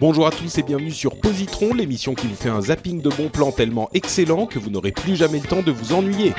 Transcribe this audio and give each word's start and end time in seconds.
Bonjour 0.00 0.26
à 0.26 0.30
tous 0.30 0.56
et 0.56 0.62
bienvenue 0.62 0.92
sur 0.92 1.20
Positron, 1.20 1.74
l'émission 1.74 2.14
qui 2.14 2.26
vous 2.26 2.34
fait 2.34 2.48
un 2.48 2.62
zapping 2.62 3.02
de 3.02 3.10
bons 3.10 3.28
plans 3.28 3.52
tellement 3.52 3.90
excellent 3.92 4.46
que 4.46 4.58
vous 4.58 4.70
n'aurez 4.70 4.92
plus 4.92 5.14
jamais 5.14 5.38
le 5.38 5.46
temps 5.46 5.60
de 5.60 5.70
vous 5.70 5.92
ennuyer. 5.92 6.32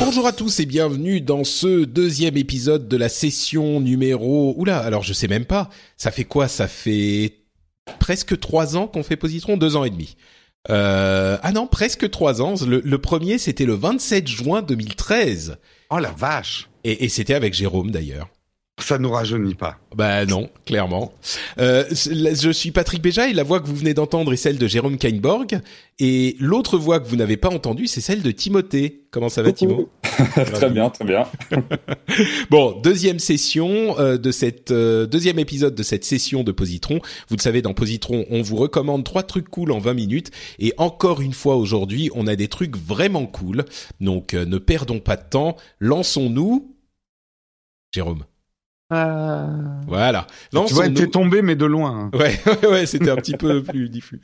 Bonjour 0.00 0.26
à 0.26 0.32
tous 0.32 0.58
et 0.60 0.64
bienvenue 0.64 1.20
dans 1.20 1.44
ce 1.44 1.84
deuxième 1.84 2.38
épisode 2.38 2.88
de 2.88 2.96
la 2.96 3.10
session 3.10 3.78
numéro... 3.78 4.54
Oula, 4.56 4.78
alors 4.78 5.02
je 5.02 5.12
sais 5.12 5.28
même 5.28 5.44
pas, 5.44 5.68
ça 5.98 6.10
fait 6.10 6.24
quoi? 6.24 6.48
Ça 6.48 6.66
fait 6.66 7.43
presque 7.98 8.38
trois 8.40 8.76
ans 8.76 8.86
qu'on 8.86 9.02
fait 9.02 9.16
Positron, 9.16 9.56
deux 9.56 9.76
ans 9.76 9.84
et 9.84 9.90
demi. 9.90 10.16
Euh, 10.70 11.36
ah 11.42 11.52
non, 11.52 11.66
presque 11.66 12.08
trois 12.10 12.40
ans. 12.40 12.54
Le, 12.66 12.80
le 12.84 12.98
premier, 12.98 13.38
c'était 13.38 13.66
le 13.66 13.74
27 13.74 14.26
juin 14.26 14.62
2013. 14.62 15.58
Oh 15.90 15.98
la 15.98 16.10
vache 16.10 16.68
Et, 16.84 17.04
et 17.04 17.08
c'était 17.08 17.34
avec 17.34 17.54
Jérôme 17.54 17.90
d'ailleurs. 17.90 18.28
Ça 18.80 18.98
nous 18.98 19.10
rajeunit 19.10 19.54
pas. 19.54 19.78
Bah 19.94 20.26
non, 20.26 20.50
clairement. 20.66 21.12
Euh, 21.60 21.84
je 21.90 22.50
suis 22.50 22.72
Patrick 22.72 23.00
Béja 23.02 23.28
et 23.28 23.32
la 23.32 23.44
voix 23.44 23.60
que 23.60 23.68
vous 23.68 23.76
venez 23.76 23.94
d'entendre 23.94 24.32
est 24.32 24.36
celle 24.36 24.58
de 24.58 24.66
Jérôme 24.66 24.98
Kainborg. 24.98 25.60
Et 26.00 26.34
l'autre 26.40 26.76
voix 26.76 26.98
que 26.98 27.06
vous 27.06 27.14
n'avez 27.14 27.36
pas 27.36 27.50
entendue, 27.50 27.86
c'est 27.86 28.00
celle 28.00 28.22
de 28.22 28.32
Timothée. 28.32 29.04
Comment 29.12 29.28
ça 29.28 29.42
va, 29.42 29.52
Timo? 29.52 29.88
Très 30.52 30.70
bien, 30.70 30.90
très 30.90 31.04
bien. 31.04 31.24
bon, 32.50 32.80
deuxième 32.82 33.18
session 33.18 33.98
euh, 33.98 34.16
de 34.16 34.30
cette 34.30 34.70
euh, 34.70 35.06
deuxième 35.06 35.38
épisode 35.38 35.74
de 35.74 35.82
cette 35.82 36.04
session 36.04 36.44
de 36.44 36.52
Positron. 36.52 37.00
Vous 37.28 37.36
le 37.36 37.40
savez, 37.40 37.62
dans 37.62 37.74
Positron, 37.74 38.24
on 38.30 38.42
vous 38.42 38.56
recommande 38.56 39.04
trois 39.04 39.22
trucs 39.22 39.48
cool 39.48 39.72
en 39.72 39.78
20 39.78 39.94
minutes. 39.94 40.30
Et 40.58 40.72
encore 40.76 41.20
une 41.20 41.32
fois 41.32 41.56
aujourd'hui, 41.56 42.10
on 42.14 42.26
a 42.26 42.36
des 42.36 42.48
trucs 42.48 42.76
vraiment 42.76 43.26
cool. 43.26 43.64
Donc, 44.00 44.34
euh, 44.34 44.44
ne 44.44 44.58
perdons 44.58 45.00
pas 45.00 45.16
de 45.16 45.24
temps. 45.28 45.56
Lançons-nous. 45.80 46.74
Jérôme. 47.92 48.24
Voilà. 49.86 50.26
tu 50.50 50.74
vois, 50.74 50.88
t'es 50.88 51.08
tombé, 51.08 51.42
mais 51.42 51.56
de 51.56 51.64
loin. 51.64 52.10
Ouais, 52.12 52.38
ouais, 52.46 52.68
ouais, 52.68 52.86
c'était 52.86 53.10
un 53.10 53.16
petit 53.16 53.36
peu 53.36 53.62
plus 53.62 53.88
diffus. 53.88 54.20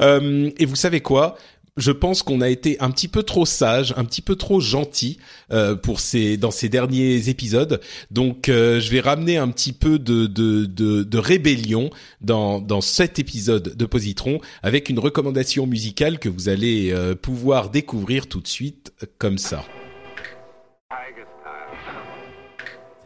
Euh, 0.00 0.50
et 0.56 0.66
vous 0.66 0.76
savez 0.76 1.00
quoi? 1.00 1.36
Je 1.76 1.90
pense 1.90 2.22
qu'on 2.22 2.40
a 2.40 2.48
été 2.48 2.78
un 2.80 2.90
petit 2.90 3.08
peu 3.08 3.22
trop 3.22 3.46
sage, 3.46 3.94
un 3.96 4.04
petit 4.04 4.22
peu 4.22 4.36
trop 4.36 4.60
gentil 4.60 5.18
euh, 5.50 5.74
pour 5.74 6.00
ces 6.00 6.36
dans 6.36 6.50
ces 6.50 6.68
derniers 6.68 7.28
épisodes. 7.28 7.80
Donc, 8.10 8.48
euh, 8.48 8.80
je 8.80 8.90
vais 8.90 9.00
ramener 9.00 9.38
un 9.38 9.48
petit 9.48 9.72
peu 9.72 9.98
de 9.98 10.26
de 10.26 10.64
de, 10.66 11.18
rébellion 11.18 11.90
dans 12.20 12.60
dans 12.60 12.80
cet 12.80 13.18
épisode 13.18 13.76
de 13.76 13.86
Positron 13.86 14.40
avec 14.62 14.88
une 14.88 14.98
recommandation 14.98 15.66
musicale 15.66 16.18
que 16.18 16.28
vous 16.28 16.48
allez 16.48 16.92
euh, 16.92 17.14
pouvoir 17.14 17.70
découvrir 17.70 18.28
tout 18.28 18.40
de 18.40 18.48
suite 18.48 18.92
comme 19.18 19.38
ça. 19.38 19.64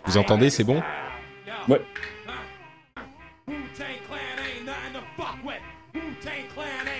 Vous 0.04 0.16
entendez, 0.16 0.48
c'est 0.48 0.64
bon? 0.64 0.82
Ouais. 1.68 1.80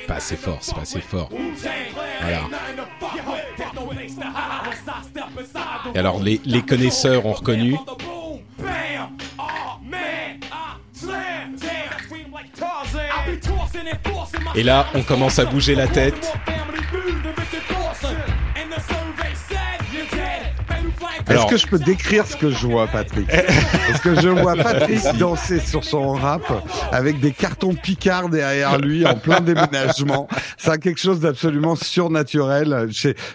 Pas 0.07 0.15
assez 0.15 0.37
fort, 0.37 0.59
c'est 0.61 0.75
pas 0.75 0.83
assez 0.83 1.01
fort. 1.01 1.29
Et 5.95 5.99
alors 5.99 6.21
les 6.21 6.63
connaisseurs 6.63 7.27
ont 7.27 7.33
reconnu. 7.33 7.77
Et 14.55 14.63
là, 14.63 14.87
on 14.95 15.03
commence 15.03 15.39
à 15.39 15.45
bouger 15.45 15.75
la 15.75 15.87
tête. 15.87 16.33
Est-ce 21.31 21.47
que 21.47 21.57
je 21.57 21.67
peux 21.67 21.79
décrire 21.79 22.27
ce 22.27 22.37
que 22.37 22.51
je 22.51 22.67
vois, 22.67 22.87
Patrick 22.87 23.27
Parce 23.89 24.01
que 24.01 24.21
je 24.21 24.29
vois 24.29 24.57
Patrick 24.57 25.01
danser 25.19 25.61
sur 25.61 25.85
son 25.85 26.13
rap 26.13 26.65
avec 26.93 27.21
des 27.21 27.33
cartons 27.33 27.75
Picard 27.75 28.29
derrière 28.29 28.79
lui 28.79 29.07
en 29.07 29.15
plein 29.15 29.41
déménagement? 29.41 30.29
Ça 30.57 30.73
a 30.73 30.79
quelque 30.79 31.01
chose 31.01 31.21
d'absolument 31.21 31.77
surnaturel. 31.77 32.89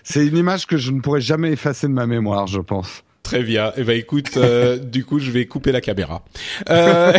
C'est 0.04 0.26
une 0.26 0.38
image 0.38 0.66
que 0.68 0.78
je 0.78 0.92
ne 0.92 1.02
pourrais 1.02 1.22
jamais 1.22 1.52
effacer 1.52 1.88
de 1.88 1.94
ma 1.94 2.08
mémoire, 2.08 2.48
je 2.48 2.60
pense. 2.60 3.04
Très 3.24 3.42
bien. 3.42 3.72
Eh 3.78 3.84
ben 3.84 3.98
écoute, 3.98 4.36
euh, 4.36 4.78
du 4.78 5.06
coup, 5.06 5.18
je 5.18 5.32
vais 5.32 5.46
couper 5.46 5.72
la 5.72 5.80
caméra. 5.80 6.24
Euh, 6.70 7.14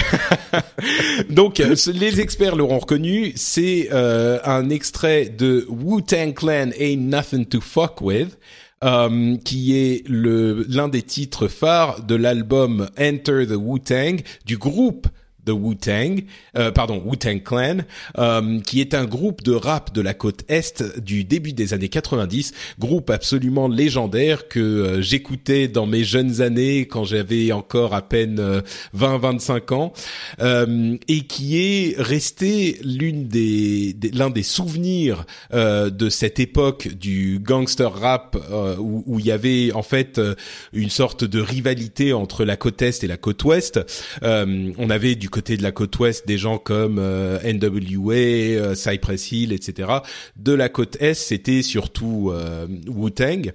donc, 1.31 1.59
les 1.59 2.21
experts 2.21 2.57
l'auront 2.57 2.79
reconnu. 2.79 3.33
C'est 3.37 3.89
euh, 3.91 4.39
un 4.45 4.69
extrait 4.69 5.25
de 5.25 5.67
Wu 5.69 6.03
Tang 6.03 6.35
Clan 6.35 6.71
Ain't 6.79 7.01
Nothing 7.01 7.47
to 7.47 7.61
Fuck 7.61 8.03
With. 8.03 8.39
Euh, 8.85 9.37
qui 9.39 9.75
est 9.79 10.07
l'un 10.09 10.89
des 10.89 11.01
titres 11.01 11.49
phares 11.49 12.03
de 12.03 12.15
l'album 12.15 12.91
Enter 13.01 13.47
the 13.47 13.57
Wu-Tang 13.57 14.21
du 14.45 14.59
groupe 14.59 15.09
The 15.45 15.51
Wu-Tang, 15.51 16.25
euh, 16.57 16.71
pardon, 16.71 17.03
Wu-Tang 17.05 17.43
Clan, 17.43 17.79
euh, 18.19 18.61
qui 18.61 18.81
est 18.81 18.95
un 18.95 19.05
groupe 19.05 19.43
de 19.43 19.53
rap 19.53 19.95
de 19.95 20.01
la 20.01 20.15
côte 20.15 20.43
est 20.49 20.83
du 20.99 21.25
début 21.25 21.53
des 21.53 21.75
années 21.75 21.89
90, 21.89 22.53
groupe 22.79 23.11
absolument 23.11 23.69
légendaire 23.69 24.49
que 24.49 24.61
euh, 24.61 25.03
j'écoutais 25.03 25.69
dans 25.69 25.87
mes 25.87 26.05
jeunes 26.05 26.41
années 26.41 26.87
quand 26.87 27.05
j'avais 27.05 27.53
encore 27.53 27.95
à 27.95 28.03
peine 28.03 28.63
20-25 28.97 29.75
ans, 29.75 29.93
euh, 30.41 30.97
et 31.09 31.23
qui 31.23 31.59
est 31.59 31.95
resté 31.99 32.79
l'une 32.83 33.29
des, 33.29 33.97
l'un 34.13 34.31
des 34.31 34.43
souvenirs 34.43 35.25
euh, 35.53 35.91
de 35.91 36.09
cette 36.09 36.41
époque 36.41 36.89
du 36.89 37.39
gangster 37.41 37.93
rap 37.93 38.37
euh, 38.51 38.77
où, 38.79 39.03
où 39.07 39.19
il 39.19 39.27
y 39.27 39.31
avait 39.31 39.73
en 39.73 39.83
fait 39.83 40.19
euh, 40.19 40.35
une 40.73 40.91
sorte 40.91 41.25
de 41.25 41.41
rivalité 41.41 42.13
entre 42.13 42.45
la 42.45 42.57
côte 42.57 42.83
est 42.83 43.03
et 43.03 43.07
la 43.07 43.17
côte 43.17 43.43
ouest. 43.45 43.81
Euh, 44.23 44.73
on 44.79 44.91
avait 44.91 45.15
du 45.15 45.29
côté 45.35 45.57
de 45.57 45.65
la 45.65 45.73
côte 45.73 45.99
ouest 45.99 46.29
des 46.29 46.39
gens 46.39 46.59
comme 46.59 47.01
euh, 47.01 47.41
NWA, 47.43 48.15
euh, 48.15 48.75
Cypress 48.77 49.33
Hill, 49.33 49.53
etc. 49.53 49.89
De 50.37 50.53
la 50.53 50.69
côte 50.69 50.97
est, 51.01 51.15
c'était 51.15 51.63
surtout 51.63 52.31
euh, 52.31 52.69
Wu-Tang. 52.87 53.51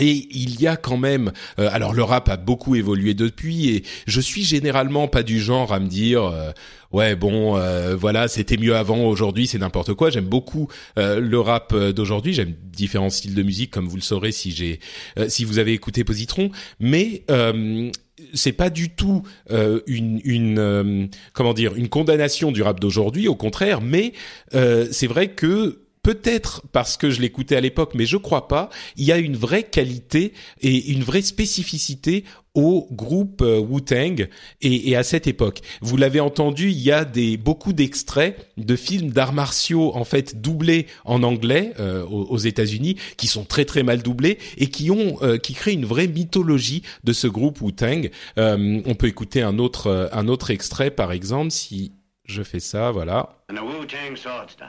Et 0.00 0.26
il 0.32 0.60
y 0.60 0.66
a 0.66 0.76
quand 0.76 0.96
même, 0.96 1.30
euh, 1.60 1.68
alors 1.70 1.92
le 1.92 2.02
rap 2.02 2.28
a 2.28 2.36
beaucoup 2.36 2.74
évolué 2.74 3.14
depuis, 3.14 3.68
et 3.68 3.84
je 4.08 4.20
suis 4.20 4.42
généralement 4.42 5.06
pas 5.06 5.22
du 5.22 5.38
genre 5.38 5.72
à 5.72 5.78
me 5.78 5.86
dire, 5.86 6.24
euh, 6.24 6.50
ouais 6.90 7.14
bon, 7.14 7.56
euh, 7.56 7.94
voilà, 7.94 8.26
c'était 8.26 8.56
mieux 8.56 8.74
avant, 8.74 9.04
aujourd'hui 9.04 9.46
c'est 9.46 9.58
n'importe 9.58 9.94
quoi. 9.94 10.10
J'aime 10.10 10.24
beaucoup 10.24 10.66
euh, 10.98 11.20
le 11.20 11.38
rap 11.38 11.72
d'aujourd'hui, 11.76 12.32
j'aime 12.34 12.54
différents 12.72 13.08
styles 13.08 13.34
de 13.34 13.42
musique, 13.44 13.70
comme 13.70 13.86
vous 13.86 13.94
le 13.94 14.02
saurez 14.02 14.32
si 14.32 14.50
j'ai, 14.50 14.80
euh, 15.16 15.28
si 15.28 15.44
vous 15.44 15.60
avez 15.60 15.72
écouté 15.72 16.02
Positron, 16.02 16.50
mais 16.80 17.22
euh, 17.30 17.92
c'est 18.32 18.52
pas 18.52 18.70
du 18.70 18.90
tout 18.90 19.22
euh, 19.52 19.80
une, 19.86 20.20
une 20.24 20.58
euh, 20.58 21.06
comment 21.34 21.54
dire 21.54 21.76
une 21.76 21.88
condamnation 21.88 22.50
du 22.50 22.62
rap 22.62 22.80
d'aujourd'hui, 22.80 23.28
au 23.28 23.36
contraire, 23.36 23.80
mais 23.80 24.12
euh, 24.54 24.88
c'est 24.90 25.06
vrai 25.06 25.28
que 25.28 25.83
peut-être 26.04 26.62
parce 26.70 26.96
que 26.96 27.10
je 27.10 27.20
l'écoutais 27.20 27.56
à 27.56 27.60
l'époque, 27.60 27.92
mais 27.94 28.06
je 28.06 28.16
crois 28.16 28.46
pas, 28.46 28.70
il 28.96 29.04
y 29.04 29.10
a 29.10 29.18
une 29.18 29.36
vraie 29.36 29.64
qualité 29.64 30.32
et 30.60 30.92
une 30.92 31.02
vraie 31.02 31.22
spécificité 31.22 32.24
au 32.54 32.86
groupe 32.92 33.42
euh, 33.42 33.58
Wu-Tang 33.58 34.28
et, 34.60 34.94
à 34.94 35.02
cette 35.02 35.26
époque. 35.26 35.60
Vous 35.80 35.96
l'avez 35.96 36.20
entendu, 36.20 36.70
il 36.70 36.78
y 36.78 36.92
a 36.92 37.04
des 37.04 37.36
beaucoup 37.36 37.72
d'extraits 37.72 38.48
de 38.56 38.76
films 38.76 39.10
d'arts 39.10 39.32
martiaux 39.32 39.90
en 39.96 40.04
fait 40.04 40.40
doublés 40.40 40.86
en 41.04 41.24
anglais 41.24 41.72
euh, 41.80 42.04
aux, 42.04 42.38
États-Unis, 42.38 42.96
qui 43.16 43.26
sont 43.26 43.44
très 43.44 43.64
très 43.64 43.82
mal 43.82 44.02
doublés 44.02 44.38
et 44.56 44.68
qui 44.68 44.92
ont 44.92 45.18
euh, 45.22 45.36
qui 45.36 45.54
créent 45.54 45.72
une 45.72 45.86
vraie 45.86 46.06
mythologie 46.06 46.82
de 47.02 47.12
ce 47.12 47.26
groupe 47.26 47.60
Wu-Tang. 47.60 48.10
Euh, 48.38 48.80
on 48.86 48.94
peut 48.94 49.08
écouter 49.08 49.42
un 49.42 49.58
autre 49.58 49.88
euh, 49.88 50.08
un 50.12 50.28
autre 50.28 50.50
extrait 50.50 50.92
par 50.92 51.10
exemple 51.10 51.50
si 51.50 51.92
je 52.24 52.42
fais 52.42 52.60
ça, 52.60 52.92
voilà 52.92 53.36
Wu 53.50 53.86
Tang 53.86 54.16
sword 54.16 54.50
style. 54.50 54.66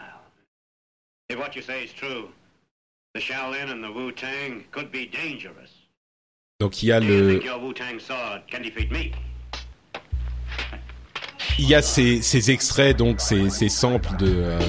If 1.36 1.42
what 1.42 1.54
you 1.54 1.62
say 1.62 1.84
is 1.84 1.92
true, 1.94 2.30
the 3.14 3.20
Shaolin 3.20 3.70
and 3.70 3.84
the 3.84 3.92
Wu 3.94 4.14
Tang 4.14 4.64
could 4.72 4.90
be 4.90 5.06
dangerous. 5.06 5.70
Donc 6.62 6.82
il 6.82 6.88
y 6.88 6.92
a 6.94 7.02
le 7.02 7.42
il 11.60 11.68
y 11.68 11.76
a 11.76 11.82
ces, 11.82 12.22
ces 12.22 12.52
extraits, 12.52 12.96
donc 12.98 13.20
ces, 13.20 13.50
ces 13.50 13.68
samples 13.68 14.16
de, 14.18 14.28
euh, 14.28 14.60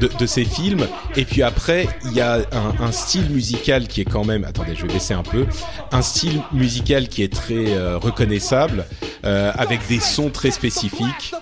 de, 0.00 0.08
de 0.08 0.26
ces 0.26 0.44
films, 0.44 0.86
et 1.16 1.24
puis 1.26 1.42
après 1.42 1.86
il 2.06 2.12
y 2.12 2.20
a 2.22 2.36
un, 2.52 2.74
un 2.80 2.92
style 2.92 3.30
musical 3.30 3.86
qui 3.86 4.02
est 4.02 4.10
quand 4.10 4.24
même, 4.24 4.44
attendez, 4.44 4.74
je 4.74 4.86
vais 4.86 4.94
baisser 4.94 5.14
un 5.14 5.22
peu, 5.22 5.46
un 5.92 6.02
style 6.02 6.42
musical 6.52 7.08
qui 7.08 7.22
est 7.22 7.32
très 7.32 7.74
euh, 7.74 7.98
reconnaissable, 7.98 8.86
euh, 9.24 9.52
avec 9.54 9.86
des 9.86 10.00
sons 10.00 10.30
très 10.30 10.50
spécifiques. 10.50 11.34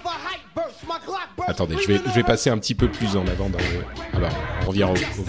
Attendez, 1.46 1.76
je 1.82 1.88
vais, 1.88 2.00
je 2.06 2.12
vais 2.12 2.22
passer 2.22 2.50
un 2.50 2.58
petit 2.58 2.74
peu 2.74 2.88
plus 2.88 3.16
en 3.16 3.26
avant. 3.26 3.48
Dans 3.48 3.58
le... 3.58 3.84
Ah 4.14 4.18
bah, 4.20 4.28
on 4.62 4.68
revient 4.68 4.84
au, 4.84 4.94
au 4.94 5.24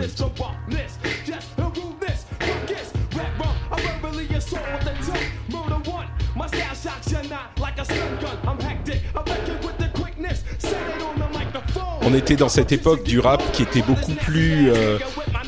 on 12.02 12.14
était 12.14 12.36
dans 12.36 12.50
cette 12.50 12.72
époque 12.72 13.04
du 13.04 13.20
rap 13.20 13.42
qui 13.52 13.64
était 13.64 13.82
beaucoup 13.82 14.14
plus 14.14 14.70
euh, 14.70 15.00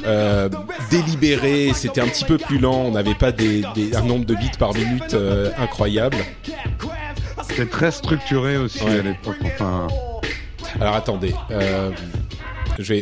euh, 0.05 0.49
délibéré, 0.89 1.71
c'était 1.73 2.01
un 2.01 2.07
petit 2.07 2.25
peu 2.25 2.37
plus 2.37 2.57
lent, 2.57 2.83
on 2.85 2.91
n'avait 2.91 3.15
pas 3.15 3.31
des, 3.31 3.63
des, 3.75 3.95
un 3.95 4.01
nombre 4.01 4.25
de 4.25 4.33
bits 4.33 4.49
par 4.57 4.73
minute 4.73 5.13
euh, 5.13 5.51
incroyable. 5.57 6.17
C'était 7.47 7.67
très 7.67 7.91
structuré 7.91 8.57
aussi 8.57 8.83
à 8.83 9.01
l'époque. 9.01 9.37
Enfin... 9.45 9.87
Alors 10.79 10.95
attendez, 10.95 11.33
euh, 11.51 11.91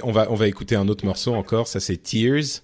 on 0.04 0.12
va, 0.12 0.28
on 0.30 0.36
va 0.36 0.48
écouter 0.48 0.76
un 0.76 0.88
autre 0.88 1.06
morceau 1.06 1.36
encore. 1.36 1.68
Ça 1.68 1.80
c'est 1.80 1.98
Tears. 1.98 2.62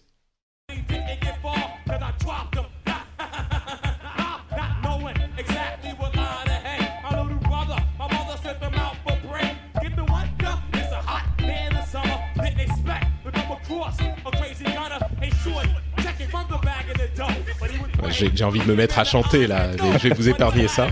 J'ai 18.34 18.44
envie 18.44 18.60
de 18.60 18.66
me 18.66 18.76
mettre 18.76 19.00
à 19.00 19.04
chanter 19.04 19.48
là. 19.48 19.72
Je 19.78 20.08
vais 20.08 20.16
vous 20.16 20.30
épargner 20.30 20.68
ça. 20.68 20.88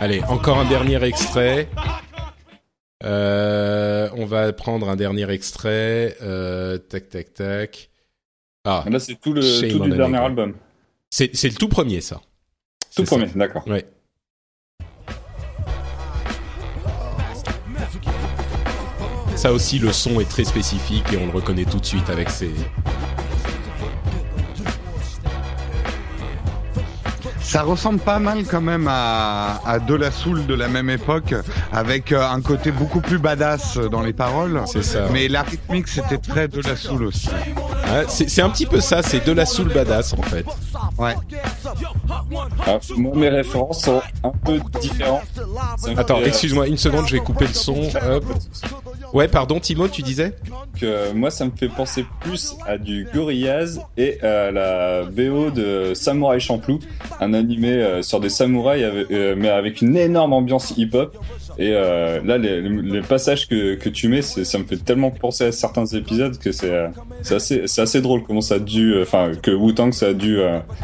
Allez, 0.00 0.22
encore 0.28 0.58
un 0.58 0.68
dernier 0.68 1.02
extrait. 1.02 1.68
Euh, 3.04 4.08
on 4.14 4.26
va 4.26 4.52
prendre 4.52 4.88
un 4.88 4.94
dernier 4.94 5.28
extrait. 5.30 6.16
Euh, 6.22 6.78
tac, 6.78 7.08
tac, 7.08 7.34
tac. 7.34 7.90
Ah. 8.64 8.84
Là, 8.88 9.00
c'est 9.00 9.16
tout 9.16 9.32
le 9.32 9.40
tout 9.68 9.80
du 9.80 9.90
dernier 9.90 10.18
album. 10.18 10.54
C'est 11.10 11.32
le 11.32 11.54
tout 11.54 11.68
premier, 11.68 12.00
ça. 12.00 12.20
Tout 12.94 13.02
premier, 13.04 13.26
d'accord. 13.34 13.66
Ouais. 13.66 13.86
Ça 19.34 19.52
aussi, 19.52 19.78
le 19.78 19.92
son 19.92 20.20
est 20.20 20.28
très 20.28 20.44
spécifique 20.44 21.12
et 21.12 21.16
on 21.16 21.26
le 21.26 21.32
reconnaît 21.32 21.64
tout 21.64 21.78
de 21.78 21.86
suite 21.86 22.08
avec 22.10 22.28
ses, 22.30 22.50
Ça 27.48 27.62
ressemble 27.62 27.98
pas 27.98 28.18
mal 28.18 28.44
quand 28.44 28.60
même 28.60 28.86
à, 28.90 29.58
à 29.64 29.78
De 29.78 29.94
La 29.94 30.10
Soul 30.10 30.44
de 30.44 30.52
la 30.52 30.68
même 30.68 30.90
époque, 30.90 31.34
avec 31.72 32.12
euh, 32.12 32.22
un 32.22 32.42
côté 32.42 32.70
beaucoup 32.70 33.00
plus 33.00 33.16
badass 33.18 33.78
dans 33.78 34.02
les 34.02 34.12
paroles. 34.12 34.62
C'est 34.66 34.82
ça. 34.82 35.06
Mais 35.10 35.28
la 35.28 35.44
rythmique, 35.44 35.88
c'était 35.88 36.18
très 36.18 36.46
De 36.46 36.60
La 36.60 36.76
Soul 36.76 37.04
aussi. 37.04 37.30
c'est 38.08 38.42
un 38.42 38.50
petit 38.50 38.66
peu 38.66 38.80
ça, 38.82 39.02
c'est 39.02 39.24
De 39.24 39.32
La 39.32 39.46
Soul 39.46 39.72
badass 39.72 40.12
en 40.12 40.20
fait. 40.20 40.44
Ouais. 40.98 41.14
Ah, 42.66 42.78
moi, 42.98 43.16
mes 43.16 43.30
références 43.30 43.82
sont 43.82 44.02
un 44.22 44.32
peu 44.44 44.60
différentes. 44.82 45.22
Attends, 45.96 46.20
excuse-moi, 46.20 46.66
une 46.66 46.76
seconde, 46.76 47.06
je 47.08 47.14
vais 47.14 47.20
couper 47.20 47.46
le 47.46 47.54
son. 47.54 47.80
Hop. 48.10 48.24
Ouais, 49.14 49.28
pardon, 49.28 49.58
Timo, 49.58 49.88
tu 49.88 50.02
disais 50.02 50.34
Que 50.78 51.12
moi, 51.12 51.30
ça 51.30 51.44
me 51.44 51.50
fait 51.50 51.68
penser 51.68 52.04
plus 52.20 52.54
à 52.66 52.76
du 52.76 53.06
Gorillaz 53.14 53.80
et 53.96 54.20
à 54.22 54.50
la 54.50 55.04
BO 55.04 55.50
de 55.50 55.92
Samurai 55.94 56.40
Champloo, 56.40 56.78
un 57.20 57.34
animé 57.34 57.70
euh, 57.70 58.02
sur 58.02 58.20
des 58.20 58.28
samouraïs, 58.28 58.84
euh, 58.84 59.34
mais 59.36 59.48
avec 59.48 59.80
une 59.82 59.96
énorme 59.96 60.32
ambiance 60.32 60.74
hip-hop. 60.76 61.16
Et 61.58 61.72
euh, 61.72 62.20
là, 62.24 62.38
les, 62.38 62.60
les, 62.60 63.00
passages 63.00 63.48
que, 63.48 63.74
que 63.74 63.88
tu 63.88 64.06
mets, 64.08 64.22
ça 64.22 64.58
me 64.58 64.64
fait 64.64 64.76
tellement 64.76 65.10
penser 65.10 65.46
à 65.46 65.52
certains 65.52 65.86
épisodes 65.86 66.38
que 66.38 66.52
c'est 66.52 66.72
assez, 67.34 67.64
assez 67.78 68.00
drôle 68.00 68.22
comment 68.22 68.40
ça 68.40 68.56
a 68.56 68.58
dû, 68.60 69.00
enfin, 69.02 69.32
que 69.42 69.50
Wu-Tang 69.50 69.92
ça 69.92 70.08
a 70.08 70.12
dû 70.12 70.38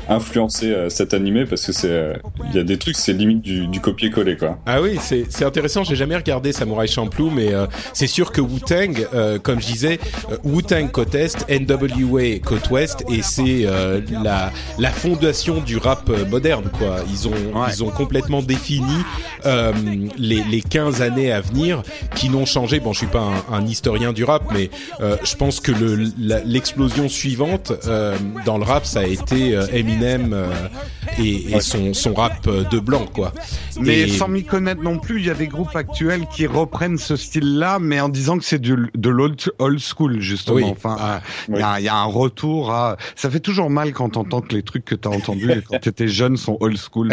influencer 0.08 0.74
cet 0.88 1.14
animé 1.14 1.44
parce 1.44 1.64
que 1.66 1.72
c'est, 1.72 2.14
il 2.50 2.56
y 2.56 2.58
a 2.58 2.64
des 2.64 2.76
trucs, 2.76 2.96
c'est 2.96 3.12
limite 3.12 3.40
du, 3.40 3.68
du 3.68 3.80
copier-coller 3.80 4.36
quoi. 4.36 4.58
Ah 4.66 4.82
oui, 4.82 4.98
c'est 5.00 5.44
intéressant. 5.44 5.84
J'ai 5.84 5.94
jamais 5.94 6.16
regardé 6.16 6.50
Samurai 6.50 6.88
Champloo, 6.88 7.30
mais 7.30 7.52
c'est 7.92 8.08
sûr 8.14 8.32
que 8.32 8.40
Wu-Tang, 8.40 9.40
comme 9.42 9.60
je 9.60 9.66
disais, 9.66 9.98
Wu-Tang 10.44 10.88
côte 10.90 11.14
est, 11.14 11.44
NWA 11.48 12.38
côte 12.44 12.70
ouest, 12.70 13.04
et 13.08 13.22
c'est 13.22 13.66
la 14.22 14.52
la 14.78 14.90
fondation 14.90 15.60
du 15.60 15.76
rap 15.78 16.08
moderne 16.30 16.70
quoi. 16.78 16.96
Ils 17.10 17.28
ont 17.28 17.66
ils 17.68 17.82
ont 17.84 17.90
complètement 17.90 18.42
défini 18.42 18.98
euh, 19.46 19.72
les 20.16 20.42
les 20.44 20.62
15 20.62 21.02
années 21.02 21.32
à 21.32 21.40
venir 21.40 21.82
qui 22.14 22.28
n'ont 22.28 22.46
changé. 22.46 22.80
Bon, 22.80 22.92
je 22.92 22.98
suis 22.98 23.06
pas 23.06 23.20
un, 23.50 23.54
un 23.54 23.66
historien 23.66 24.12
du 24.12 24.24
rap, 24.24 24.44
mais 24.52 24.70
euh, 25.00 25.16
je 25.24 25.34
pense 25.36 25.60
que 25.60 25.72
le 25.72 26.12
l'explosion 26.44 27.08
suivante 27.08 27.72
euh, 27.86 28.16
dans 28.44 28.58
le 28.58 28.64
rap, 28.64 28.86
ça 28.86 29.00
a 29.00 29.06
été 29.06 29.56
euh, 29.56 29.66
Eminem 29.72 30.32
euh, 30.32 30.46
et, 31.18 31.54
et 31.54 31.60
son 31.60 31.94
son 31.94 32.14
rap 32.14 32.48
de 32.48 32.78
blanc 32.78 33.06
quoi. 33.12 33.32
Mais 33.80 34.08
sans 34.08 34.28
m'y 34.28 34.44
connaître 34.44 34.82
non 34.82 34.98
plus, 34.98 35.20
il 35.20 35.26
y 35.26 35.30
a 35.30 35.34
des 35.34 35.48
groupes 35.48 35.74
actuels 35.74 36.26
qui 36.32 36.46
reprennent 36.46 36.98
ce 36.98 37.16
style-là, 37.16 37.78
mais 37.80 38.00
en 38.04 38.08
disant 38.08 38.38
que 38.38 38.44
c'est 38.44 38.60
de 38.60 39.08
l'old 39.08 39.40
old 39.58 39.80
school 39.80 40.20
justement. 40.20 40.70
Enfin, 40.70 40.96
ah, 40.98 41.20
il 41.48 41.56
y, 41.56 41.62
a, 41.62 41.80
y, 41.80 41.88
a, 41.88 41.96
un 41.96 42.04
retour 42.04 42.70
à. 42.70 42.96
Ça 43.16 43.30
fait 43.30 43.40
toujours 43.40 43.70
mal 43.70 43.92
quand 43.92 44.10
t'entends 44.10 44.40
que 44.40 44.54
les 44.54 44.62
trucs 44.62 44.84
que 44.84 44.94
t'as 44.94 45.10
entendus 45.10 45.50
quand 45.68 45.78
t'étais 45.78 46.08
jeune 46.08 46.36
sont 46.36 46.56
old 46.60 46.78
school 46.78 47.08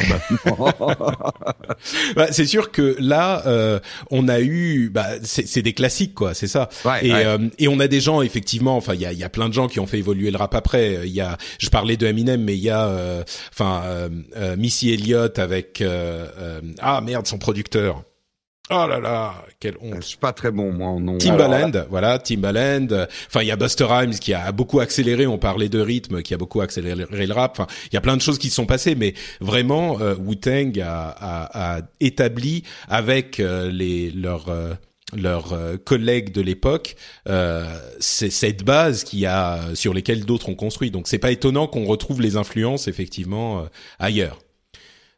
bah, 2.15 2.27
c'est 2.31 2.45
sûr 2.45 2.71
que 2.71 2.95
là, 2.99 3.43
euh, 3.45 3.79
on 4.09 4.27
a 4.27 4.41
eu, 4.41 4.89
bah, 4.89 5.07
c'est 5.23 5.61
des 5.61 5.73
classiques 5.73 6.13
quoi, 6.13 6.33
c'est 6.33 6.47
ça. 6.47 6.69
et, 7.01 7.13
euh, 7.13 7.49
et 7.57 7.67
on 7.67 7.79
a 7.79 7.87
des 7.87 8.01
gens 8.01 8.21
effectivement, 8.21 8.77
enfin 8.77 8.93
il 8.93 9.01
y 9.01 9.05
a, 9.05 9.13
y 9.13 9.23
a 9.23 9.29
plein 9.29 9.49
de 9.49 9.53
gens 9.53 9.67
qui 9.67 9.79
ont 9.79 9.87
fait 9.87 9.99
évoluer 9.99 10.31
le 10.31 10.37
rap 10.37 10.55
après. 10.55 11.01
Il 11.05 11.13
y 11.13 11.21
a, 11.21 11.37
je 11.59 11.69
parlais 11.69 11.97
de 11.97 12.07
Eminem, 12.07 12.43
mais 12.43 12.55
il 12.55 12.63
y 12.63 12.69
a, 12.69 12.85
euh, 12.85 13.23
enfin 13.51 13.81
euh, 13.85 14.55
Missy 14.57 14.91
Elliott 14.91 15.39
avec, 15.39 15.83
ah 16.81 17.01
merde 17.01 17.27
son 17.27 17.37
producteur. 17.37 18.03
Oh 18.73 18.87
là 18.87 18.99
là, 18.99 19.33
quelle 19.59 19.75
honte. 19.81 19.97
Je 20.01 20.07
suis 20.07 20.17
pas 20.17 20.31
très 20.31 20.49
bon 20.49 20.71
moi 20.71 20.87
en 20.87 21.01
nom. 21.01 21.17
Timbaland, 21.17 21.71
voilà, 21.89 22.19
Timbaland. 22.19 22.87
Enfin, 23.27 23.41
il 23.41 23.47
y 23.47 23.51
a 23.51 23.57
Buster 23.57 23.83
Rhymes 23.83 24.13
qui 24.13 24.33
a 24.33 24.49
beaucoup 24.53 24.79
accéléré. 24.79 25.27
On 25.27 25.37
parlait 25.37 25.67
de 25.67 25.79
rythme, 25.79 26.21
qui 26.21 26.33
a 26.33 26.37
beaucoup 26.37 26.61
accéléré 26.61 27.05
le 27.09 27.33
rap. 27.33 27.51
Enfin, 27.59 27.67
il 27.91 27.95
y 27.95 27.97
a 27.97 28.01
plein 28.01 28.15
de 28.15 28.21
choses 28.21 28.39
qui 28.39 28.49
se 28.49 28.55
sont 28.55 28.65
passées, 28.65 28.95
mais 28.95 29.13
vraiment, 29.41 29.99
euh, 29.99 30.15
Wu 30.15 30.37
Tang 30.37 30.71
a, 30.79 31.09
a, 31.09 31.77
a, 31.77 31.81
établi 31.99 32.63
avec 32.87 33.41
euh, 33.41 33.69
les 33.69 34.09
leurs 34.09 34.47
euh, 34.47 34.73
leurs 35.13 35.53
collègues 35.83 36.31
de 36.31 36.39
l'époque, 36.39 36.95
euh, 37.27 37.65
c'est 37.99 38.29
cette 38.29 38.63
base 38.63 39.03
qui 39.03 39.25
a 39.25 39.59
sur 39.73 39.93
lesquelles 39.93 40.23
d'autres 40.23 40.47
ont 40.47 40.55
construit. 40.55 40.89
Donc 40.89 41.09
c'est 41.09 41.19
pas 41.19 41.31
étonnant 41.31 41.67
qu'on 41.67 41.83
retrouve 41.83 42.21
les 42.21 42.37
influences 42.37 42.87
effectivement 42.87 43.65
ailleurs. 43.99 44.39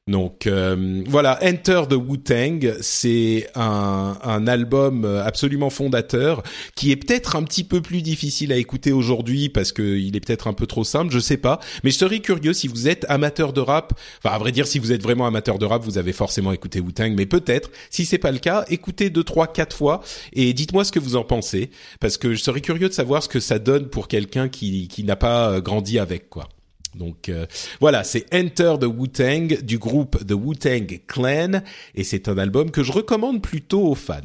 Donc 0.08 0.48
euh, 0.48 1.02
voilà, 1.08 1.40
Enter 1.42 1.84
the 1.90 1.94
Wu-Tang, 1.94 2.76
c'est 2.82 3.48
un, 3.56 4.48
album 4.48 5.06
absolument 5.06 5.70
fondateur 5.70 6.44
qui 6.76 6.92
est 6.92 6.98
peut-être 6.98 7.38
un 7.38 7.44
petit 7.44 7.64
peu 7.64 7.82
plus 7.82 8.02
difficile 8.02 8.52
à 8.52 8.58
écouter 8.58 8.92
aujourd'hui 8.92 9.48
parce 9.48 9.72
qu'il 9.72 10.14
est 10.14 10.20
peut-être 10.20 10.48
un 10.48 10.54
peu 10.54 10.68
trop 10.68 10.84
simple, 10.84 11.14
je 11.14 11.20
sais 11.20 11.38
pas. 11.38 11.62
Mais 11.86 11.92
je 11.92 11.98
serais 11.98 12.20
curieux 12.20 12.52
si 12.52 12.68
vous 12.68 12.90
êtes 12.90 13.06
amateur 13.08 13.54
de 13.54 13.62
rap. 13.62 13.94
Enfin, 14.18 14.36
à 14.36 14.38
vrai 14.38 14.52
dire, 14.52 14.68
si 14.68 14.78
vous 14.78 14.92
êtes 14.92 15.02
vraiment 15.02 15.26
amateur 15.26 15.58
de 15.58 15.66
rap, 15.66 15.82
vous 15.84 15.98
avez 15.98 16.12
forcément 16.12 16.52
écouté 16.52 16.82
Wu-Tang. 16.82 17.14
Mais 17.16 17.26
peut-être, 17.26 17.72
si 17.90 18.06
c'est 18.06 18.18
pas 18.18 18.34
le 18.34 18.40
cas, 18.40 18.66
écoutez 18.68 19.10
deux, 19.10 19.24
trois, 19.24 19.48
quatre 19.48 19.74
fois 19.74 20.02
et 20.34 20.54
dites-moi 20.54 20.84
ce 20.84 20.92
que 20.92 21.00
vous 21.00 21.16
en 21.16 21.24
pensez 21.24 21.70
parce 22.02 22.18
que 22.18 22.34
je 22.34 22.44
serais 22.44 22.62
curieux 22.62 22.90
de 22.90 22.94
savoir 22.94 23.24
ce 23.24 23.30
que 23.30 23.40
ça 23.40 23.58
donne 23.58 23.88
pour 23.88 24.10
quelqu'un 24.10 24.50
qui, 24.50 24.90
qui 24.90 25.06
n'a 25.06 25.16
pas 25.16 25.62
grandi 25.62 25.98
avec 25.98 26.30
quoi. 26.30 26.50
Donc 26.96 27.30
euh, 27.30 27.46
voilà, 27.80 28.04
c'est 28.04 28.26
Enter 28.34 28.76
the 28.80 28.86
Wu-Tang 28.86 29.62
du 29.62 29.78
groupe 29.78 30.26
The 30.26 30.34
Wu-Tang 30.34 31.02
Clan 31.08 31.62
et 31.96 32.04
c'est 32.04 32.28
un 32.28 32.38
album 32.38 32.72
que 32.72 32.84
je 32.84 32.92
recommande 32.92 33.42
plutôt 33.42 33.88
aux 33.88 33.96
fans. 33.96 34.22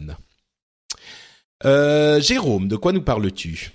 Euh, 1.64 2.20
Jérôme, 2.20 2.68
de 2.68 2.76
quoi 2.76 2.92
nous 2.92 3.02
parles-tu? 3.02 3.72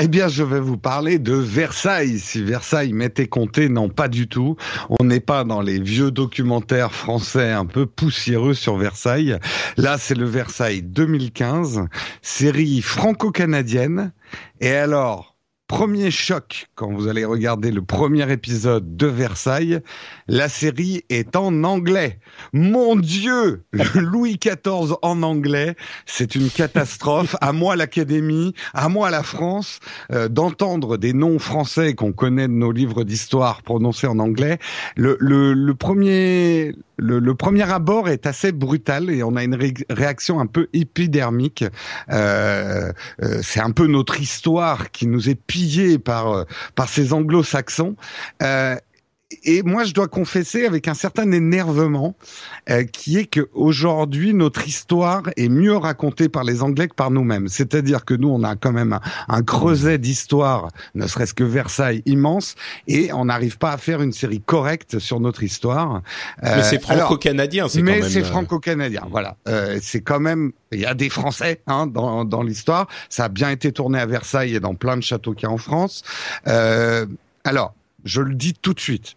Eh 0.00 0.08
bien, 0.08 0.26
je 0.28 0.42
vais 0.42 0.58
vous 0.58 0.78
parler 0.78 1.18
de 1.18 1.34
Versailles. 1.34 2.18
Si 2.18 2.42
Versailles 2.42 2.94
m'était 2.94 3.26
compté, 3.26 3.68
non, 3.68 3.90
pas 3.90 4.08
du 4.08 4.26
tout. 4.26 4.56
On 4.88 5.04
n'est 5.04 5.20
pas 5.20 5.44
dans 5.44 5.60
les 5.60 5.78
vieux 5.78 6.10
documentaires 6.10 6.94
français 6.94 7.52
un 7.52 7.66
peu 7.66 7.84
poussiéreux 7.84 8.54
sur 8.54 8.78
Versailles. 8.78 9.38
Là, 9.76 9.98
c'est 9.98 10.14
le 10.14 10.24
Versailles 10.24 10.80
2015, 10.80 11.88
série 12.22 12.80
franco-canadienne. 12.80 14.12
Et 14.60 14.70
alors, 14.70 15.31
premier 15.72 16.10
choc 16.10 16.66
quand 16.74 16.92
vous 16.92 17.08
allez 17.08 17.24
regarder 17.24 17.70
le 17.70 17.80
premier 17.80 18.30
épisode 18.30 18.94
de 18.94 19.06
Versailles, 19.06 19.80
la 20.28 20.50
série 20.50 21.02
est 21.08 21.34
en 21.34 21.64
anglais. 21.64 22.18
Mon 22.52 22.94
Dieu, 22.94 23.64
Louis 23.94 24.38
XIV 24.38 24.96
en 25.00 25.22
anglais, 25.22 25.74
c'est 26.04 26.34
une 26.34 26.50
catastrophe. 26.50 27.36
À 27.40 27.54
moi 27.54 27.74
l'Académie, 27.74 28.52
à 28.74 28.90
moi 28.90 29.08
la 29.08 29.22
France, 29.22 29.80
euh, 30.12 30.28
d'entendre 30.28 30.98
des 30.98 31.14
noms 31.14 31.38
français 31.38 31.94
qu'on 31.94 32.12
connaît 32.12 32.48
de 32.48 32.52
nos 32.52 32.70
livres 32.70 33.02
d'histoire 33.02 33.62
prononcés 33.62 34.06
en 34.06 34.18
anglais. 34.18 34.58
Le, 34.94 35.16
le, 35.20 35.54
le 35.54 35.74
premier 35.74 36.74
le, 36.98 37.18
le, 37.18 37.34
premier 37.34 37.68
abord 37.68 38.10
est 38.10 38.26
assez 38.26 38.52
brutal 38.52 39.10
et 39.10 39.22
on 39.24 39.34
a 39.34 39.42
une 39.42 39.58
réaction 39.90 40.38
un 40.38 40.46
peu 40.46 40.68
épidermique. 40.72 41.64
Euh, 42.10 42.92
euh, 43.22 43.40
c'est 43.42 43.60
un 43.60 43.72
peu 43.72 43.86
notre 43.86 44.20
histoire 44.20 44.90
qui 44.92 45.08
nous 45.08 45.30
est 45.30 45.34
piquée 45.34 45.61
pillé 45.62 45.98
par 45.98 46.46
par 46.74 46.88
ces 46.88 47.12
anglo-saxons 47.12 47.94
et 49.44 49.62
moi, 49.62 49.84
je 49.84 49.92
dois 49.92 50.08
confesser 50.08 50.66
avec 50.66 50.88
un 50.88 50.94
certain 50.94 51.30
énervement, 51.32 52.14
euh, 52.70 52.84
qui 52.84 53.18
est 53.18 53.26
que 53.26 53.48
aujourd'hui 53.52 54.34
notre 54.34 54.66
histoire 54.66 55.22
est 55.36 55.48
mieux 55.48 55.76
racontée 55.76 56.28
par 56.28 56.44
les 56.44 56.62
Anglais 56.62 56.88
que 56.88 56.94
par 56.94 57.10
nous-mêmes. 57.10 57.48
C'est-à-dire 57.48 58.04
que 58.04 58.14
nous, 58.14 58.28
on 58.28 58.42
a 58.42 58.56
quand 58.56 58.72
même 58.72 58.98
un, 59.28 59.42
creuset 59.42 59.98
d'histoire, 59.98 60.68
ne 60.94 61.06
serait-ce 61.06 61.34
que 61.34 61.44
Versailles 61.44 62.02
immense, 62.06 62.54
et 62.86 63.12
on 63.12 63.26
n'arrive 63.26 63.58
pas 63.58 63.72
à 63.72 63.76
faire 63.76 64.02
une 64.02 64.12
série 64.12 64.40
correcte 64.40 64.98
sur 64.98 65.20
notre 65.20 65.42
histoire. 65.42 66.02
Euh, 66.44 66.56
mais 66.56 66.62
c'est 66.62 66.80
franco-canadien, 66.80 67.68
c'est 67.68 67.80
quand 67.80 67.86
même. 67.86 68.00
Mais 68.00 68.08
c'est 68.08 68.22
euh, 68.22 68.24
franco-canadien, 68.24 69.02
voilà. 69.10 69.36
Euh, 69.48 69.78
c'est 69.82 70.00
quand 70.00 70.20
même. 70.20 70.52
Il 70.70 70.80
y 70.80 70.86
a 70.86 70.94
des 70.94 71.10
Français 71.10 71.60
hein, 71.66 71.86
dans, 71.86 72.24
dans 72.24 72.42
l'histoire. 72.42 72.86
Ça 73.08 73.24
a 73.24 73.28
bien 73.28 73.50
été 73.50 73.72
tourné 73.72 73.98
à 73.98 74.06
Versailles 74.06 74.54
et 74.54 74.60
dans 74.60 74.74
plein 74.74 74.96
de 74.96 75.02
châteaux 75.02 75.34
qu'il 75.34 75.48
y 75.48 75.50
a 75.50 75.52
en 75.52 75.58
France. 75.58 76.02
alors 77.44 77.74
je 78.04 78.20
le 78.20 78.34
dis 78.34 78.54
tout 78.54 78.74
de 78.74 78.80
suite. 78.80 79.16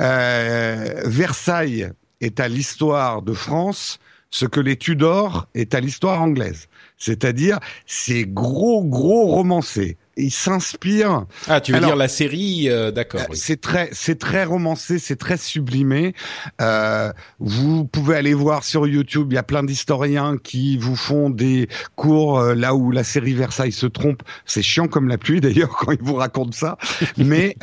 Euh, 0.00 1.02
Versailles 1.04 1.90
est 2.20 2.40
à 2.40 2.48
l'histoire 2.48 3.22
de 3.22 3.32
France 3.32 3.98
ce 4.30 4.46
que 4.46 4.60
les 4.60 4.76
Tudors 4.76 5.46
est 5.54 5.74
à 5.74 5.80
l'histoire 5.80 6.20
anglaise. 6.20 6.68
C'est-à-dire, 6.96 7.58
c'est 7.86 8.24
gros, 8.24 8.82
gros 8.82 9.26
romancé 9.26 9.98
il 10.16 10.30
s'inspire. 10.30 11.24
Ah, 11.48 11.60
tu 11.60 11.72
veux 11.72 11.80
dire 11.80 11.96
la 11.96 12.08
série, 12.08 12.68
euh, 12.68 12.90
d'accord. 12.90 13.20
Euh, 13.20 13.34
c'est 13.34 13.60
très, 13.60 13.88
c'est 13.92 14.18
très 14.18 14.44
romancé, 14.44 14.98
c'est 14.98 15.16
très 15.16 15.36
sublimé. 15.36 16.14
Euh, 16.60 17.12
vous 17.38 17.84
pouvez 17.84 18.16
aller 18.16 18.34
voir 18.34 18.64
sur 18.64 18.86
YouTube, 18.86 19.28
il 19.30 19.36
y 19.36 19.38
a 19.38 19.42
plein 19.42 19.62
d'historiens 19.62 20.36
qui 20.42 20.76
vous 20.76 20.96
font 20.96 21.30
des 21.30 21.68
cours 21.96 22.38
euh, 22.38 22.54
là 22.54 22.74
où 22.74 22.90
la 22.90 23.04
série 23.04 23.32
Versailles 23.32 23.72
se 23.72 23.86
trompe. 23.86 24.22
C'est 24.44 24.62
chiant 24.62 24.86
comme 24.86 25.08
la 25.08 25.16
pluie 25.16 25.40
d'ailleurs 25.40 25.70
quand 25.70 25.92
ils 25.92 26.02
vous 26.02 26.16
racontent 26.16 26.52
ça. 26.52 26.76
Mais 27.16 27.56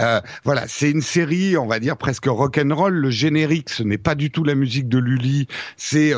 voilà, 0.43 0.65
c'est 0.67 0.89
une 0.89 1.01
série, 1.01 1.55
on 1.57 1.67
va 1.67 1.79
dire 1.79 1.97
presque 1.97 2.25
rock 2.25 2.57
and 2.57 2.73
roll. 2.73 2.93
Le 2.93 3.09
générique, 3.09 3.69
ce 3.69 3.83
n'est 3.83 3.97
pas 3.97 4.15
du 4.15 4.31
tout 4.31 4.43
la 4.43 4.55
musique 4.55 4.89
de 4.89 4.97
Lully, 4.97 5.47
c'est 5.77 6.13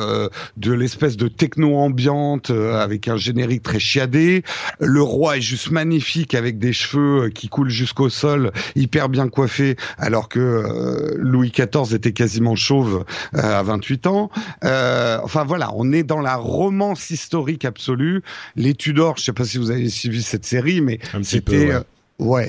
de 0.56 0.72
l'espèce 0.72 1.16
de 1.16 1.28
techno 1.28 1.76
ambiante 1.76 2.50
avec 2.50 3.08
un 3.08 3.16
générique 3.16 3.62
très 3.62 3.78
chiadé. 3.78 4.42
Le 4.80 5.02
roi 5.02 5.38
est 5.38 5.42
juste 5.42 5.70
magnifique 5.70 6.21
avec 6.34 6.58
des 6.58 6.72
cheveux 6.72 7.24
euh, 7.24 7.30
qui 7.30 7.48
coulent 7.48 7.70
jusqu'au 7.70 8.08
sol, 8.08 8.52
hyper 8.74 9.08
bien 9.08 9.28
coiffé, 9.28 9.76
alors 9.98 10.28
que 10.28 10.38
euh, 10.40 11.14
Louis 11.18 11.50
XIV 11.50 11.94
était 11.94 12.12
quasiment 12.12 12.56
chauve 12.56 13.04
euh, 13.34 13.58
à 13.58 13.62
28 13.62 14.06
ans. 14.06 14.30
enfin 14.62 15.44
voilà, 15.44 15.70
on 15.74 15.92
est 15.92 16.02
dans 16.02 16.20
la 16.20 16.36
romance 16.36 17.10
historique 17.10 17.64
absolue. 17.64 18.22
Les 18.56 18.74
Tudors, 18.74 19.16
je 19.18 19.24
sais 19.24 19.32
pas 19.32 19.44
si 19.44 19.58
vous 19.58 19.70
avez 19.70 19.88
suivi 19.88 20.22
cette 20.22 20.44
série, 20.44 20.80
mais 20.80 20.98
c'était 21.22 21.72
Ouais, 21.74 21.82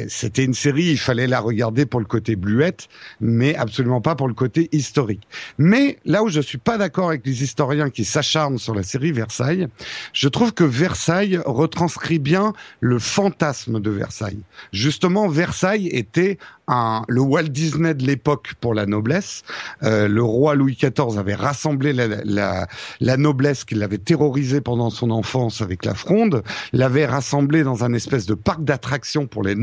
c'était 0.08 0.44
une 0.44 0.54
série, 0.54 0.86
il 0.86 1.00
fallait 1.00 1.28
la 1.28 1.40
regarder 1.40 1.86
pour 1.86 2.00
le 2.00 2.06
côté 2.06 2.36
bluette, 2.36 2.88
mais 3.22 3.56
absolument 3.56 4.02
pas 4.02 4.16
pour 4.16 4.28
le 4.28 4.34
côté 4.34 4.70
historique. 4.72 5.28
Mais 5.58 5.98
là 6.06 6.24
où 6.24 6.30
je 6.30 6.42
suis 6.42 6.58
pas 6.58 6.78
d'accord 6.78 7.10
avec 7.10 7.26
les 7.26 7.44
historiens 7.44 7.90
qui 7.90 8.06
s'acharnent 8.06 8.58
sur 8.58 8.76
la 8.76 8.84
série 8.84 9.12
Versailles, 9.12 9.68
je 10.14 10.28
trouve 10.28 10.54
que 10.54 10.64
Versailles 10.64 11.40
retranscrit 11.46 12.20
bien 12.20 12.54
le 12.80 13.00
fantasme 13.00 13.80
de 13.80 13.90
Versailles. 13.90 14.42
Justement, 14.72 15.28
Versailles 15.28 15.88
était 15.88 16.38
un, 16.68 17.04
le 17.08 17.22
Walt 17.22 17.44
Disney 17.44 17.94
de 17.94 18.06
l'époque 18.06 18.54
pour 18.62 18.74
la 18.74 18.86
noblesse. 18.86 19.44
Euh, 19.84 20.08
le 20.08 20.24
roi 20.24 20.56
Louis 20.56 20.78
XIV 20.80 21.18
avait 21.18 21.36
rassemblé 21.36 21.94
la, 21.94 22.08
la, 22.24 22.68
la 23.00 23.18
noblesse 23.18 23.66
qu'il 23.66 23.84
avait 23.84 23.98
terrorisée 23.98 24.62
pendant 24.62 24.90
son 24.90 25.12
enfance 25.12 25.62
avec 25.62 25.86
la 25.86 25.94
fronde, 25.94 26.44
l'avait 26.72 27.06
rassemblé 27.06 27.64
dans 27.64 27.84
un 27.84 27.94
espèce 27.94 28.26
de 28.26 28.34
parc 28.34 28.64
d'attractions 28.64 29.28
pour 29.28 29.44
les 29.44 29.56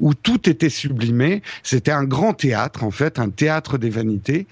où 0.00 0.14
tout 0.14 0.48
était 0.48 0.68
sublimé. 0.68 1.42
C'était 1.62 1.92
un 1.92 2.04
grand 2.04 2.34
théâtre 2.34 2.84
en 2.84 2.90
fait, 2.90 3.18
un 3.18 3.30
théâtre 3.30 3.78
des 3.78 3.90
vanités. 3.90 4.46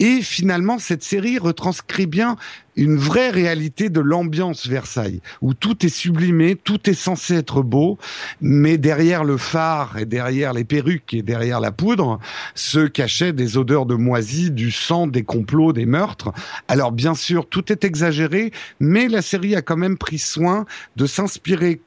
Et 0.00 0.22
finalement, 0.22 0.78
cette 0.78 1.02
série 1.02 1.38
retranscrit 1.38 2.06
bien 2.06 2.36
une 2.78 2.96
vraie 2.96 3.30
réalité 3.30 3.90
de 3.90 4.00
l'ambiance 4.00 4.68
Versailles, 4.68 5.20
où 5.42 5.52
tout 5.52 5.84
est 5.84 5.88
sublimé, 5.88 6.54
tout 6.54 6.88
est 6.88 6.94
censé 6.94 7.34
être 7.34 7.62
beau, 7.62 7.98
mais 8.40 8.78
derrière 8.78 9.24
le 9.24 9.36
phare 9.36 9.98
et 9.98 10.06
derrière 10.06 10.52
les 10.52 10.62
perruques 10.62 11.12
et 11.12 11.22
derrière 11.22 11.58
la 11.58 11.72
poudre 11.72 12.20
se 12.54 12.86
cachaient 12.86 13.32
des 13.32 13.56
odeurs 13.56 13.84
de 13.84 13.96
moisie, 13.96 14.52
du 14.52 14.70
sang, 14.70 15.08
des 15.08 15.24
complots, 15.24 15.72
des 15.72 15.86
meurtres. 15.86 16.32
Alors 16.68 16.92
bien 16.92 17.14
sûr, 17.14 17.48
tout 17.48 17.72
est 17.72 17.84
exagéré, 17.84 18.52
mais 18.78 19.08
la 19.08 19.22
série 19.22 19.56
a 19.56 19.62
quand 19.62 19.76
même 19.76 19.98
pris 19.98 20.18
soin 20.18 20.64
de 20.94 21.06
s'inspirer 21.06 21.80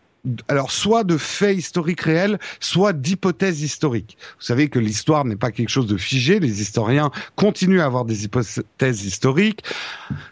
alors 0.47 0.71
soit 0.71 1.03
de 1.03 1.17
faits 1.17 1.57
historiques 1.57 2.01
réels, 2.01 2.39
soit 2.59 2.93
d'hypothèses 2.93 3.61
historiques. 3.61 4.17
Vous 4.39 4.45
savez 4.45 4.69
que 4.69 4.79
l'histoire 4.79 5.25
n'est 5.25 5.35
pas 5.35 5.51
quelque 5.51 5.69
chose 5.69 5.87
de 5.87 5.97
figé, 5.97 6.39
les 6.39 6.61
historiens 6.61 7.11
continuent 7.35 7.81
à 7.81 7.85
avoir 7.85 8.05
des 8.05 8.25
hypothèses 8.25 9.05
historiques. 9.05 9.63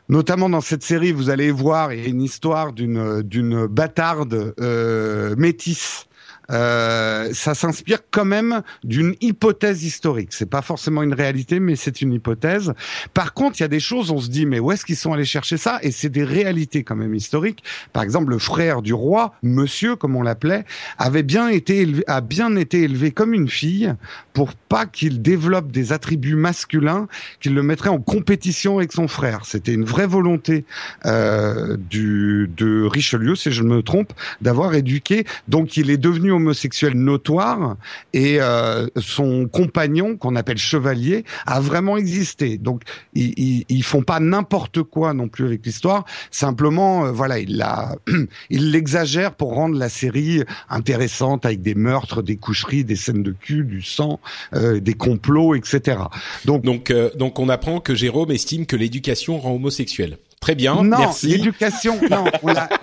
Notamment 0.08 0.50
dans 0.50 0.62
cette 0.62 0.84
série, 0.84 1.12
vous 1.12 1.30
allez 1.30 1.52
voir, 1.52 1.94
il 1.94 2.02
y 2.02 2.06
a 2.06 2.10
une 2.10 2.22
histoire 2.22 2.74
d'une 2.74 3.22
d'une 3.22 3.66
bâtarde 3.68 4.54
euh, 4.60 5.36
métisse 5.38 6.09
euh, 6.50 7.30
ça 7.34 7.54
s'inspire 7.54 8.00
quand 8.12 8.26
même 8.26 8.62
d'une 8.84 9.16
hypothèse 9.22 9.84
historique. 9.84 10.30
C'est 10.32 10.50
pas 10.50 10.62
forcément 10.62 11.04
une 11.04 11.14
réalité, 11.14 11.60
mais 11.60 11.76
c'est 11.76 12.02
une 12.02 12.14
hypothèse. 12.14 12.74
Par 13.14 13.34
contre, 13.34 13.60
il 13.60 13.64
y 13.64 13.66
a 13.66 13.70
des 13.70 13.80
choses, 13.80 14.12
on 14.12 14.20
se 14.20 14.30
dit, 14.30 14.46
mais 14.46 14.60
où 14.60 14.72
est-ce 14.72 14.86
qu'ils 14.86 14.96
sont 14.96 15.14
allés 15.14 15.26
chercher 15.26 15.58
ça? 15.58 15.80
Et 15.82 15.92
c'est 15.92 16.10
des 16.10 16.24
réalités 16.24 16.84
quand 16.84 16.96
même 16.96 17.16
historiques. 17.16 17.64
Par 17.94 18.04
exemple, 18.04 18.32
le 18.32 18.40
frère 18.40 18.82
du 18.82 18.94
roi, 18.94 19.34
Monsieur, 19.44 19.96
comme 19.96 20.16
on 20.16 20.22
l'appelait, 20.22 20.66
avait 20.98 21.24
bien 21.24 21.48
été 21.50 21.88
a 22.08 22.22
bien 22.22 22.56
été 22.56 22.84
élevé 22.84 23.12
comme 23.12 23.34
une 23.34 23.48
fille 23.48 23.94
pour 24.34 24.54
pas 24.54 24.86
qu'il 24.86 25.22
développe 25.22 25.72
des 25.72 25.92
attributs 25.92 26.36
masculins 26.36 27.08
qu'il 27.40 27.54
le 27.54 27.64
mettrait 27.64 27.90
en 27.90 28.00
compétition 28.00 28.78
avec 28.78 28.92
son 28.92 29.08
frère. 29.08 29.46
C'était 29.46 29.74
une 29.74 29.86
vraie 29.86 30.08
volonté 30.08 30.66
euh, 31.06 31.78
du 31.78 32.50
de 32.56 32.84
Richelieu, 32.84 33.36
si 33.36 33.52
je 33.52 33.64
ne 33.64 33.70
me 33.70 33.84
trompe, 33.84 34.14
d'avoir 34.42 34.74
éduqué. 34.76 35.26
Donc, 35.48 35.78
il 35.78 35.90
est 35.90 35.98
devenu 35.98 36.32
homosexuel 36.40 36.94
notoire 36.94 37.78
et 38.14 38.38
euh, 38.40 38.88
son 38.98 39.48
compagnon, 39.48 40.18
qu'on 40.18 40.36
appelle 40.36 40.58
chevalier, 40.58 41.24
a 41.46 41.60
vraiment 41.60 41.98
existé. 41.98 42.58
Donc 42.58 42.84
ils, 43.14 43.66
ils, 43.70 43.84
font 43.84 44.02
pas 44.02 44.20
n'importe 44.20 44.84
quoi 44.84 45.14
non 45.14 45.28
plus 45.28 45.46
avec 45.46 45.66
l'histoire. 45.66 46.06
Simplement, 46.32 47.06
euh, 47.06 47.12
voilà, 47.12 47.40
il 47.40 47.58
la, 47.58 47.96
l'exagère 48.50 49.36
pour 49.36 49.54
rendre 49.54 49.78
la 49.78 49.90
série 49.90 50.44
intéressante 50.70 51.46
avec 51.46 51.62
des 51.62 51.76
meurtres, 51.76 52.22
des 52.22 52.38
coucheries, 52.38 52.84
des 52.84 52.96
scènes 52.96 53.24
de 53.24 53.32
cul, 53.32 53.64
du 53.64 53.82
sang, 53.82 54.20
euh, 54.54 54.80
des 54.80 54.94
complots, 54.94 55.56
etc. 55.56 55.98
Donc 56.46 56.64
donc 56.64 56.94
donc 57.16 57.40
on 57.40 57.50
apprend 57.50 57.80
que 57.80 57.96
Jérôme 57.96 58.32
estime 58.32 58.66
que 58.66 58.76
l'éducation 58.76 59.40
rend 59.40 59.54
homosexuel. 59.54 60.18
Très 60.40 60.56
bien, 60.56 60.76
non, 60.76 61.00
merci. 61.00 61.28
l'éducation, 61.28 62.00
non, 62.10 62.26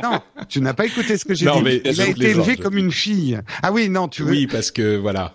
non, 0.03 0.21
tu 0.49 0.61
n'as 0.61 0.75
pas 0.75 0.85
écouté 0.85 1.17
ce 1.17 1.25
que 1.25 1.35
j'ai 1.35 1.47
dit. 1.51 1.63
Mais 1.63 1.81
Il 1.85 2.01
a 2.01 2.07
été 2.09 2.31
élevé 2.31 2.57
comme 2.57 2.77
une 2.77 2.93
fille. 2.93 3.41
Ah 3.63 3.73
oui, 3.73 3.89
non, 3.89 4.09
tu 4.09 4.23
veux. 4.23 4.31
Oui, 4.31 4.47
parce 4.47 4.71
que 4.71 4.97
voilà. 4.97 5.33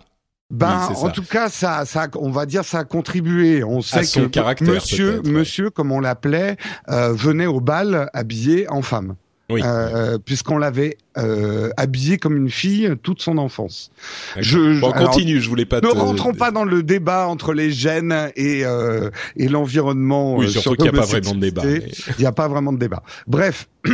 Ben, 0.52 0.90
en 0.98 1.10
tout 1.10 1.24
cas, 1.24 1.48
ça, 1.48 1.86
ça, 1.86 2.08
on 2.16 2.30
va 2.30 2.46
dire, 2.46 2.66
ça 2.66 2.80
a 2.80 2.84
contribué. 2.84 3.64
On 3.64 3.82
sait 3.82 4.02
que 4.02 4.64
Monsieur, 4.64 5.22
Monsieur, 5.24 5.70
comme 5.70 5.94
on 5.94 6.02
l'appelait, 6.02 6.58
euh, 6.90 7.14
venait 7.14 7.46
au 7.46 7.62
bal 7.62 8.10
habillé 8.14 8.70
en 8.70 8.82
femme. 8.82 9.16
Oui. 9.52 9.62
Euh, 9.64 10.18
puisqu'on 10.18 10.58
l'avait 10.58 10.98
euh, 11.18 11.70
habillé 11.78 12.18
comme 12.18 12.38
une 12.38 12.50
fille 12.50 12.94
toute 13.04 13.22
son 13.22 13.38
enfance. 13.38 13.92
Je, 14.38 14.80
bon, 14.80 14.92
continue, 14.92 15.40
je 15.42 15.50
voulais 15.50 15.66
pas. 15.66 15.82
Ne 15.82 15.88
rentrons 15.88 16.34
pas 16.34 16.52
dans 16.52 16.64
le 16.64 16.84
débat 16.84 17.28
entre 17.28 17.54
les 17.54 17.72
gènes 17.72 18.32
et 18.36 18.66
euh, 18.66 19.10
et 19.36 19.48
l'environnement. 19.48 20.36
Oui, 20.38 20.52
surtout 20.52 20.76
qu'il 20.76 20.92
n'y 20.92 20.98
a 20.98 21.02
pas 21.02 21.08
vraiment 21.08 21.36
de 21.36 21.40
débat. 21.40 21.64
Il 21.66 22.20
n'y 22.20 22.26
a 22.26 22.32
pas 22.32 22.48
vraiment 22.48 22.74
de 22.74 22.80
débat. 22.80 23.04
Bref. 23.28 23.68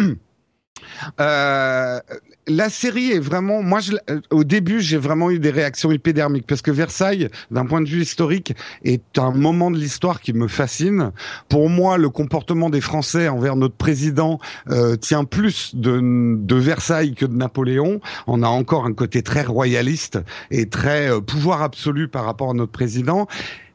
Euh, 1.20 2.00
la 2.48 2.70
série 2.70 3.12
est 3.12 3.20
vraiment, 3.20 3.62
moi, 3.62 3.80
je, 3.80 3.94
euh, 4.10 4.22
au 4.32 4.44
début, 4.44 4.82
j'ai 4.82 4.98
vraiment 4.98 5.30
eu 5.30 5.40
des 5.40 5.50
réactions 5.50 5.92
épidermiques 5.92 6.48
parce 6.48 6.62
que 6.62 6.72
Versailles, 6.72 7.30
d'un 7.52 7.66
point 7.66 7.82
de 7.82 7.88
vue 7.88 8.02
historique, 8.02 8.54
est 8.84 9.18
un 9.18 9.32
moment 9.32 9.70
de 9.70 9.78
l'histoire 9.78 10.22
qui 10.22 10.34
me 10.34 10.48
fascine. 10.48 11.12
Pour 11.50 11.70
moi, 11.70 11.98
le 11.98 12.10
comportement 12.10 12.70
des 12.70 12.82
Français 12.82 13.28
envers 13.28 13.56
notre 13.56 13.76
président 13.76 14.40
euh, 14.70 14.96
tient 14.96 15.26
plus 15.26 15.76
de, 15.76 16.00
de, 16.38 16.56
Versailles 16.56 17.14
que 17.14 17.26
de 17.26 17.36
Napoléon. 17.36 18.00
On 18.26 18.42
a 18.44 18.48
encore 18.48 18.86
un 18.86 18.94
côté 18.94 19.22
très 19.22 19.44
royaliste 19.44 20.20
et 20.50 20.68
très 20.68 21.12
euh, 21.12 21.20
pouvoir 21.20 21.62
absolu 21.62 22.08
par 22.08 22.26
rapport 22.26 22.52
à 22.52 22.54
notre 22.54 22.72
président. 22.72 23.28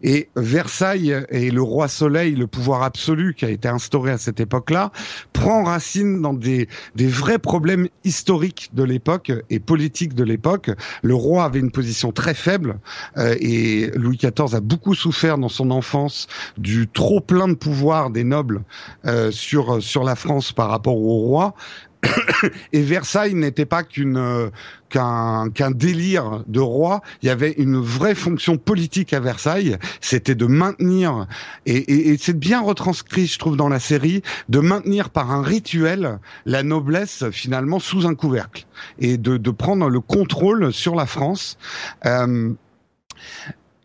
Et 0.03 0.29
Versailles 0.37 1.25
et 1.31 1.51
le 1.51 1.63
roi 1.63 1.89
Soleil, 1.89 2.35
le 2.35 2.47
pouvoir 2.47 2.83
absolu 2.83 3.35
qui 3.35 3.45
a 3.45 3.51
été 3.51 3.69
instauré 3.69 4.13
à 4.13 4.19
cette 4.19 4.41
époque-là, 4.41 4.93
prend 5.33 5.65
racine 5.65 6.21
dans 6.21 6.35
des, 6.35 6.69
des 6.95 7.07
vrais 7.07 7.39
problèmes 7.39 7.89
historiques 8.05 8.71
de 8.73 8.83
l'époque 8.83 9.33
et 9.51 9.61
politiques 9.61 10.15
de 10.15 10.25
l'époque. 10.25 10.71
Le 11.03 11.15
roi 11.15 11.45
avait 11.45 11.61
une 11.61 11.71
position 11.71 12.13
très 12.13 12.35
faible 12.35 12.79
euh, 13.17 13.35
et 13.41 13.91
Louis 13.95 14.17
XIV 14.17 14.55
a 14.55 14.61
beaucoup 14.61 14.95
souffert 14.95 15.39
dans 15.39 15.49
son 15.49 15.71
enfance 15.71 16.27
du 16.59 16.89
trop 16.89 17.21
plein 17.21 17.49
de 17.49 17.55
pouvoir 17.55 18.11
des 18.11 18.25
nobles 18.25 18.63
euh, 19.07 19.31
sur 19.31 19.83
sur 19.83 20.05
la 20.05 20.17
France 20.17 20.53
par 20.53 20.69
rapport 20.69 20.97
au 20.97 21.19
roi 21.19 21.55
et 22.73 22.83
Versailles 22.83 23.35
n'était 23.35 23.67
pas 23.67 23.83
qu'une 23.83 24.17
euh, 24.17 24.51
qu'un 24.89 25.51
qu'un 25.51 25.71
délire 25.71 26.43
de 26.47 26.61
roi. 26.61 27.01
Il 27.23 27.27
y 27.27 27.31
avait 27.31 27.53
une 27.53 27.79
vraie 27.79 28.15
fonction 28.15 28.57
politique 28.59 29.13
à 29.13 29.21
Versailles. 29.21 29.79
C'était 30.01 30.35
de 30.35 30.47
maintenir 30.47 31.27
et, 31.67 32.17
c'est 32.19 32.39
bien 32.39 32.61
retranscrit, 32.61 33.27
je 33.27 33.39
trouve, 33.39 33.57
dans 33.57 33.69
la 33.69 33.81
série, 33.81 34.23
de 34.49 34.61
maintenir 34.61 35.11
par 35.11 35.31
un 35.31 35.43
rituel 35.43 36.19
la 36.47 36.63
noblesse 36.63 37.25
finalement 37.31 37.79
sous 37.79 38.07
un 38.07 38.15
couvercle 38.15 38.67
et 38.99 39.17
de, 39.17 39.37
de 39.37 39.51
prendre 39.51 39.89
le 39.89 40.01
contrôle 40.01 40.73
sur 40.73 40.95
la 40.95 41.07
France. 41.07 41.59
Euh, 42.07 42.53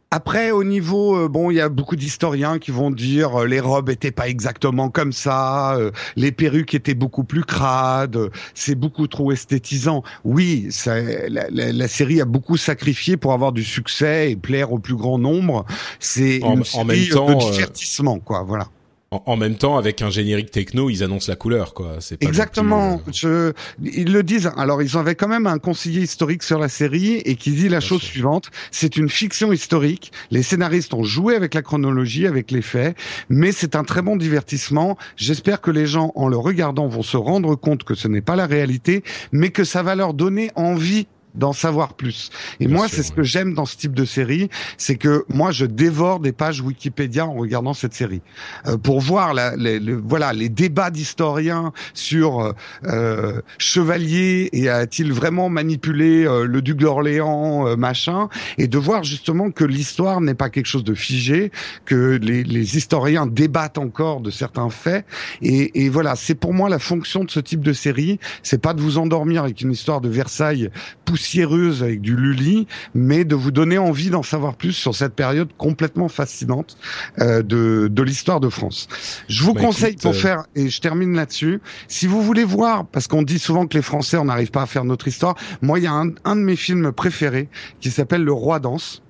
après, 0.09 0.51
au 0.51 0.63
niveau, 0.63 1.17
euh, 1.17 1.27
bon, 1.27 1.51
il 1.51 1.55
y 1.55 1.61
a 1.61 1.67
beaucoup 1.67 1.97
d'historiens 1.97 2.59
qui 2.59 2.71
vont 2.71 2.91
dire 2.91 3.41
euh, 3.41 3.45
les 3.45 3.59
robes 3.59 3.89
étaient 3.89 4.11
pas 4.11 4.29
exactement 4.29 4.89
comme 4.89 5.11
ça, 5.11 5.75
euh, 5.75 5.91
les 6.15 6.31
perruques 6.31 6.73
étaient 6.73 6.93
beaucoup 6.93 7.25
plus 7.25 7.43
crades, 7.43 8.17
c'est 8.53 8.75
beaucoup 8.75 9.07
trop 9.07 9.33
esthétisant. 9.33 10.03
Oui, 10.23 10.67
ça, 10.69 11.01
la, 11.01 11.49
la, 11.49 11.73
la, 11.73 11.87
série 11.89 12.21
a 12.21 12.25
beaucoup 12.25 12.55
sacrifié 12.55 13.17
pour 13.17 13.33
avoir 13.33 13.51
du 13.51 13.65
succès 13.65 14.31
et 14.31 14.37
plaire 14.37 14.71
au 14.71 14.79
plus 14.79 14.95
grand 14.95 15.17
nombre. 15.17 15.65
C'est 15.99 16.37
une 16.37 16.63
en 16.73 16.85
même 16.85 17.07
temps, 17.09 17.35
de 17.35 17.51
divertissement, 17.51 18.19
quoi. 18.19 18.43
Voilà. 18.43 18.69
En, 19.09 19.37
même 19.37 19.55
temps, 19.55 19.77
avec 19.77 20.01
un 20.01 20.09
générique 20.09 20.51
techno, 20.51 20.89
ils 20.89 21.01
annoncent 21.01 21.31
la 21.31 21.37
couleur, 21.37 21.73
quoi. 21.73 21.95
C'est 22.01 22.21
exactement. 22.21 23.01
Je, 23.13 23.53
ils 23.81 24.11
le 24.11 24.21
disent. 24.21 24.51
Alors, 24.57 24.81
ils 24.81 24.97
avaient 24.97 25.15
quand 25.15 25.29
même 25.29 25.47
un 25.47 25.59
conseiller 25.59 26.01
historique 26.01 26.43
sur 26.43 26.59
la 26.59 26.67
série 26.67 27.21
et 27.23 27.35
qui 27.35 27.51
dit 27.51 27.69
la 27.69 27.79
chose 27.79 28.01
suivante 28.01 28.51
c'est 28.71 28.97
une 28.97 29.09
fiction 29.09 29.53
historique. 29.53 30.11
Les 30.29 30.43
scénaristes 30.43 30.93
ont 30.93 31.03
joué 31.03 31.35
avec 31.35 31.53
la 31.53 31.61
chronologie, 31.61 32.27
avec 32.27 32.51
les 32.51 32.61
faits, 32.61 32.97
mais 33.29 33.53
c'est 33.53 33.75
un 33.75 33.85
très 33.85 34.01
bon 34.01 34.17
divertissement. 34.17 34.97
J'espère 35.15 35.61
que 35.61 35.71
les 35.71 35.85
gens, 35.85 36.11
en 36.15 36.27
le 36.27 36.37
regardant, 36.37 36.87
vont 36.87 37.03
se 37.03 37.17
rendre 37.17 37.55
compte 37.55 37.83
que 37.83 37.95
ce 37.95 38.09
n'est 38.09 38.21
pas 38.21 38.35
la 38.35 38.45
réalité, 38.45 39.03
mais 39.31 39.51
que 39.51 39.63
ça 39.63 39.83
va 39.83 39.95
leur 39.95 40.13
donner 40.13 40.51
envie 40.55 41.07
d'en 41.37 41.53
savoir 41.53 41.93
plus. 41.93 42.31
Et 42.59 42.67
moi, 42.67 42.87
c'est 42.89 43.03
ce 43.03 43.11
que 43.11 43.23
j'aime 43.23 43.53
dans 43.53 43.65
ce 43.65 43.77
type 43.77 43.93
de 43.93 44.05
série, 44.05 44.49
c'est 44.77 44.95
que 44.95 45.23
moi, 45.29 45.51
je 45.51 45.65
dévore 45.65 46.19
des 46.19 46.31
pages 46.31 46.61
Wikipédia 46.61 47.25
en 47.25 47.35
regardant 47.35 47.73
cette 47.73 47.93
série 47.93 48.21
euh, 48.65 48.77
pour 48.77 48.99
voir 48.99 49.33
la, 49.33 49.55
les, 49.55 49.79
voilà 49.79 50.33
les 50.33 50.49
débats 50.49 50.89
d'historiens 50.89 51.71
sur 51.93 52.41
euh, 52.41 52.51
euh, 52.85 53.41
Chevalier 53.57 54.49
et 54.53 54.69
a-t-il 54.69 55.13
vraiment 55.13 55.49
manipulé 55.49 56.25
euh, 56.25 56.45
le 56.45 56.61
duc 56.61 56.77
d'Orléans, 56.77 57.67
euh, 57.67 57.75
machin, 57.75 58.29
et 58.57 58.67
de 58.67 58.77
voir 58.77 59.03
justement 59.03 59.51
que 59.51 59.63
l'histoire 59.63 60.21
n'est 60.21 60.33
pas 60.33 60.49
quelque 60.49 60.65
chose 60.65 60.83
de 60.83 60.95
figé, 60.95 61.51
que 61.85 62.17
les, 62.21 62.43
les, 62.43 62.77
historiens 62.77 63.27
débattent 63.27 63.77
encore 63.77 64.21
de 64.21 64.31
certains 64.31 64.69
faits. 64.69 65.05
Et, 65.41 65.83
et 65.83 65.89
voilà, 65.89 66.15
c'est 66.15 66.35
pour 66.35 66.53
moi 66.53 66.69
la 66.69 66.79
fonction 66.79 67.23
de 67.23 67.31
ce 67.31 67.39
type 67.39 67.61
de 67.61 67.73
série, 67.73 68.19
c'est 68.43 68.61
pas 68.61 68.73
de 68.73 68.81
vous 68.81 68.97
endormir 68.97 69.43
avec 69.43 69.61
une 69.61 69.71
histoire 69.71 70.01
de 70.01 70.09
Versailles 70.09 70.69
poussée 71.05 71.26
poussiéreuse 71.27 71.83
avec 71.83 71.99
du 71.99 72.15
Lully, 72.15 72.67
mais 72.95 73.25
de 73.25 73.35
vous 73.35 73.51
donner 73.51 73.77
envie 73.77 74.09
d'en 74.09 74.23
savoir 74.23 74.55
plus 74.55 74.71
sur 74.71 74.95
cette 74.95 75.13
période 75.13 75.49
complètement 75.57 76.07
fascinante 76.07 76.77
euh, 77.19 77.41
de, 77.43 77.89
de 77.91 78.03
l'histoire 78.03 78.39
de 78.39 78.47
France. 78.47 78.87
Je 79.27 79.43
vous 79.43 79.53
bah, 79.53 79.61
conseille 79.61 79.97
pour 79.97 80.11
euh, 80.11 80.13
faire, 80.13 80.45
et 80.55 80.69
je 80.69 80.79
termine 80.79 81.13
là-dessus, 81.15 81.59
si 81.89 82.07
vous 82.07 82.21
voulez 82.21 82.45
voir, 82.45 82.85
parce 82.85 83.07
qu'on 83.07 83.23
dit 83.23 83.39
souvent 83.39 83.67
que 83.67 83.75
les 83.75 83.83
Français, 83.83 84.15
on 84.15 84.25
n'arrive 84.25 84.51
pas 84.51 84.61
à 84.61 84.67
faire 84.67 84.85
notre 84.85 85.09
histoire, 85.09 85.35
moi, 85.61 85.79
il 85.79 85.83
y 85.83 85.87
a 85.87 85.91
un, 85.91 86.11
un 86.23 86.35
de 86.37 86.41
mes 86.41 86.55
films 86.55 86.93
préférés 86.93 87.49
qui 87.81 87.91
s'appelle 87.91 88.23
Le 88.23 88.31
Roi 88.31 88.59
danse 88.59 89.01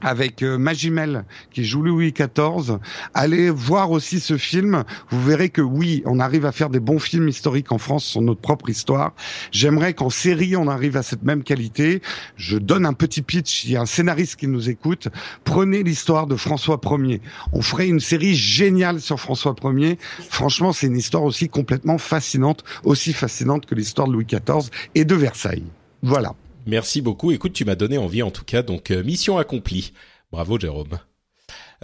avec 0.00 0.42
euh, 0.42 0.58
Magimel 0.58 1.24
qui 1.50 1.64
joue 1.64 1.82
Louis 1.82 2.12
XIV. 2.12 2.78
Allez 3.14 3.50
voir 3.50 3.90
aussi 3.90 4.20
ce 4.20 4.36
film. 4.36 4.84
Vous 5.10 5.22
verrez 5.22 5.48
que 5.50 5.60
oui, 5.60 6.02
on 6.06 6.20
arrive 6.20 6.46
à 6.46 6.52
faire 6.52 6.70
des 6.70 6.80
bons 6.80 6.98
films 6.98 7.28
historiques 7.28 7.72
en 7.72 7.78
France 7.78 8.04
sur 8.04 8.22
notre 8.22 8.40
propre 8.40 8.68
histoire. 8.68 9.12
J'aimerais 9.52 9.94
qu'en 9.94 10.10
série, 10.10 10.56
on 10.56 10.68
arrive 10.68 10.96
à 10.96 11.02
cette 11.02 11.22
même 11.22 11.42
qualité. 11.42 12.02
Je 12.36 12.56
donne 12.56 12.86
un 12.86 12.92
petit 12.92 13.22
pitch. 13.22 13.64
Il 13.64 13.72
y 13.72 13.76
a 13.76 13.82
un 13.82 13.86
scénariste 13.86 14.36
qui 14.36 14.46
nous 14.46 14.70
écoute. 14.70 15.08
Prenez 15.44 15.82
l'histoire 15.82 16.26
de 16.26 16.36
François 16.36 16.80
Ier. 16.84 17.20
On 17.52 17.62
ferait 17.62 17.88
une 17.88 18.00
série 18.00 18.34
géniale 18.34 19.00
sur 19.00 19.20
François 19.20 19.54
Ier. 19.64 19.98
Franchement, 20.28 20.72
c'est 20.72 20.86
une 20.86 20.96
histoire 20.96 21.24
aussi 21.24 21.48
complètement 21.48 21.98
fascinante, 21.98 22.64
aussi 22.84 23.12
fascinante 23.12 23.66
que 23.66 23.74
l'histoire 23.74 24.08
de 24.08 24.12
Louis 24.12 24.26
XIV 24.26 24.70
et 24.94 25.04
de 25.04 25.14
Versailles. 25.14 25.64
Voilà. 26.02 26.34
Merci 26.66 27.00
beaucoup. 27.02 27.30
Écoute, 27.30 27.52
tu 27.52 27.64
m'as 27.64 27.74
donné 27.74 27.98
envie 27.98 28.22
en 28.22 28.30
tout 28.30 28.44
cas, 28.44 28.62
donc 28.62 28.90
euh, 28.90 29.02
mission 29.02 29.38
accomplie. 29.38 29.92
Bravo 30.32 30.58
Jérôme. 30.58 30.98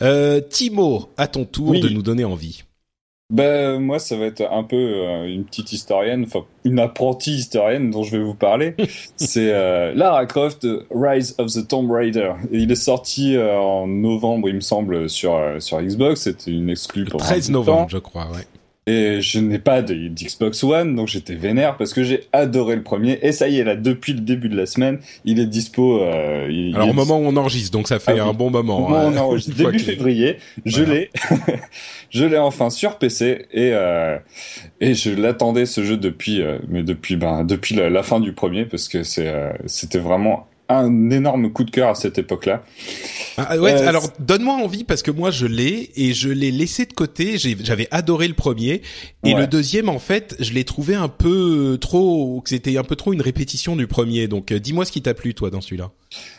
Euh, 0.02 0.40
Timo, 0.40 1.10
à 1.16 1.26
ton 1.26 1.44
tour 1.44 1.72
de 1.72 1.88
nous 1.88 2.02
donner 2.02 2.24
envie. 2.24 2.62
Ben 3.28 3.80
moi, 3.80 3.98
ça 3.98 4.16
va 4.16 4.26
être 4.26 4.42
un 4.42 4.62
peu 4.62 4.76
euh, 4.76 5.26
une 5.26 5.44
petite 5.44 5.72
historienne, 5.72 6.24
enfin 6.28 6.44
une 6.64 6.78
apprentie 6.78 7.34
historienne 7.34 7.90
dont 7.90 8.04
je 8.04 8.16
vais 8.16 8.22
vous 8.22 8.36
parler. 8.36 8.76
C'est 9.16 9.52
euh, 9.52 9.92
Lara 9.94 10.26
Croft, 10.26 10.64
Rise 10.94 11.34
of 11.38 11.52
the 11.52 11.66
Tomb 11.66 11.90
Raider. 11.90 12.34
Et 12.52 12.58
il 12.58 12.70
est 12.70 12.76
sorti 12.76 13.36
en 13.36 13.88
novembre, 13.88 14.48
il 14.48 14.54
me 14.54 14.60
semble, 14.60 15.08
sur 15.10 15.36
sur 15.58 15.82
Xbox. 15.82 16.20
C'était 16.20 16.52
une 16.52 16.70
exclue 16.70 17.04
pour 17.04 17.18
13 17.18 17.50
novembre, 17.50 17.88
je 17.88 17.98
crois, 17.98 18.28
ouais. 18.30 18.46
Et 18.88 19.20
je 19.20 19.40
n'ai 19.40 19.58
pas 19.58 19.82
d'Xbox 19.82 20.62
One, 20.62 20.94
donc 20.94 21.08
j'étais 21.08 21.34
vénère 21.34 21.76
parce 21.76 21.92
que 21.92 22.04
j'ai 22.04 22.28
adoré 22.32 22.76
le 22.76 22.84
premier. 22.84 23.18
Et 23.20 23.32
ça 23.32 23.48
y 23.48 23.58
est, 23.58 23.64
là, 23.64 23.74
depuis 23.74 24.12
le 24.12 24.20
début 24.20 24.48
de 24.48 24.56
la 24.56 24.66
semaine, 24.66 25.00
il 25.24 25.40
est 25.40 25.46
dispo. 25.46 26.00
Euh, 26.02 26.46
il, 26.48 26.72
Alors 26.76 26.90
au 26.90 26.92
moment 26.92 27.18
où 27.18 27.24
on 27.24 27.36
enregistre, 27.36 27.72
donc 27.72 27.88
ça 27.88 27.98
fait 27.98 28.20
ah 28.20 28.26
un 28.26 28.32
bon 28.32 28.50
moment. 28.50 28.78
Au 28.78 28.88
moment 28.88 29.06
où 29.06 29.12
on 29.12 29.16
enregistre, 29.16 29.56
début 29.56 29.80
février, 29.80 30.36
je 30.64 30.84
l'ai, 30.84 31.10
je 32.10 32.24
l'ai 32.24 32.38
enfin 32.38 32.70
sur 32.70 32.98
PC 32.98 33.46
et 33.52 33.70
euh, 33.72 34.18
et 34.80 34.94
je 34.94 35.10
l'attendais 35.10 35.66
ce 35.66 35.82
jeu 35.82 35.96
depuis, 35.96 36.40
euh, 36.40 36.58
mais 36.68 36.84
depuis 36.84 37.16
ben 37.16 37.44
depuis 37.44 37.74
la, 37.74 37.90
la, 37.90 38.04
fin 38.04 38.20
du 38.20 38.32
premier 38.34 38.66
parce 38.66 38.86
que 38.86 39.02
c'est 39.02 39.26
euh, 39.26 39.50
c'était 39.66 39.98
vraiment 39.98 40.46
un 40.68 41.10
énorme 41.10 41.52
coup 41.52 41.64
de 41.64 41.70
cœur 41.70 41.90
à 41.90 41.94
cette 41.94 42.18
époque-là. 42.18 42.64
Ah, 43.36 43.56
ouais, 43.58 43.72
euh, 43.72 43.88
alors 43.88 44.08
donne-moi 44.18 44.54
envie 44.54 44.84
parce 44.84 45.02
que 45.02 45.10
moi 45.10 45.30
je 45.30 45.46
l'ai 45.46 45.90
et 45.96 46.12
je 46.12 46.28
l'ai 46.28 46.50
laissé 46.50 46.86
de 46.86 46.92
côté. 46.92 47.38
J'avais 47.38 47.88
adoré 47.90 48.28
le 48.28 48.34
premier 48.34 48.82
et 49.24 49.34
le 49.34 49.46
deuxième 49.46 49.88
en 49.88 49.98
fait, 49.98 50.36
je 50.40 50.52
l'ai 50.52 50.64
trouvé 50.64 50.94
un 50.94 51.08
peu 51.08 51.78
trop, 51.80 52.40
que 52.40 52.50
c'était 52.50 52.76
un 52.78 52.84
peu 52.84 52.96
trop 52.96 53.12
une 53.12 53.22
répétition 53.22 53.76
du 53.76 53.86
premier. 53.86 54.28
Donc 54.28 54.52
euh, 54.52 54.58
dis-moi 54.58 54.84
ce 54.84 54.92
qui 54.92 55.02
t'a 55.02 55.14
plu 55.14 55.34
toi 55.34 55.50
dans 55.50 55.60
celui-là. 55.60 55.90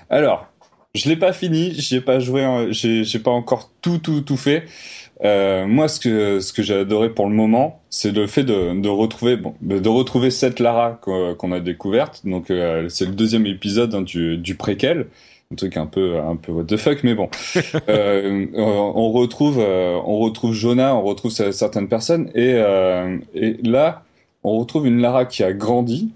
Alors, 0.10 0.48
je 0.96 1.08
l'ai 1.10 1.18
pas 1.18 1.34
fini, 1.34 1.74
j'ai 1.78 2.02
pas 2.02 2.20
joué, 2.20 2.70
j'ai 2.72 3.20
pas 3.20 3.32
encore 3.32 3.72
tout 3.82 4.00
tout 4.00 4.22
tout 4.22 4.38
fait. 4.38 4.66
Euh, 5.24 5.66
moi, 5.66 5.88
ce 5.88 6.00
que 6.00 6.40
ce 6.40 6.54
que 6.54 6.62
j'ai 6.62 6.76
adoré 6.76 7.10
pour 7.10 7.28
le 7.28 7.34
moment, 7.34 7.82
c'est 7.90 8.12
le 8.12 8.28
fait 8.28 8.44
de, 8.44 8.80
de 8.80 8.90
retrouver 8.90 9.36
bon, 9.36 9.56
de 9.62 9.90
retrouver 9.90 10.30
cette 10.30 10.60
Lara 10.60 11.00
qu'on 11.02 11.52
a 11.52 11.60
découverte. 11.60 12.22
Donc, 12.26 12.52
euh, 12.52 12.88
c'est 12.90 13.06
le 13.06 13.14
deuxième 13.14 13.46
épisode 13.48 13.96
hein, 13.96 14.02
du, 14.02 14.38
du 14.38 14.56
préquel, 14.56 15.08
un 15.52 15.56
truc 15.56 15.78
un 15.78 15.88
peu 15.88 16.20
un 16.20 16.36
peu 16.36 16.52
what 16.52 16.66
the 16.66 16.78
fuck, 16.78 17.04
mais 17.04 17.16
bon. 17.16 17.30
euh, 17.90 18.46
on 18.54 19.12
retrouve 19.12 19.58
euh, 19.60 20.00
on 20.06 20.20
retrouve 20.20 20.54
Jonah, 20.54 20.96
on 20.96 21.02
retrouve 21.02 21.32
certaines 21.32 21.88
personnes, 21.88 22.30
et 22.36 22.62
et 23.34 23.58
là, 23.64 24.04
on 24.44 24.60
retrouve 24.60 24.86
une 24.86 25.02
Lara 25.02 25.26
qui 25.26 25.44
a 25.44 25.52
grandi, 25.52 26.12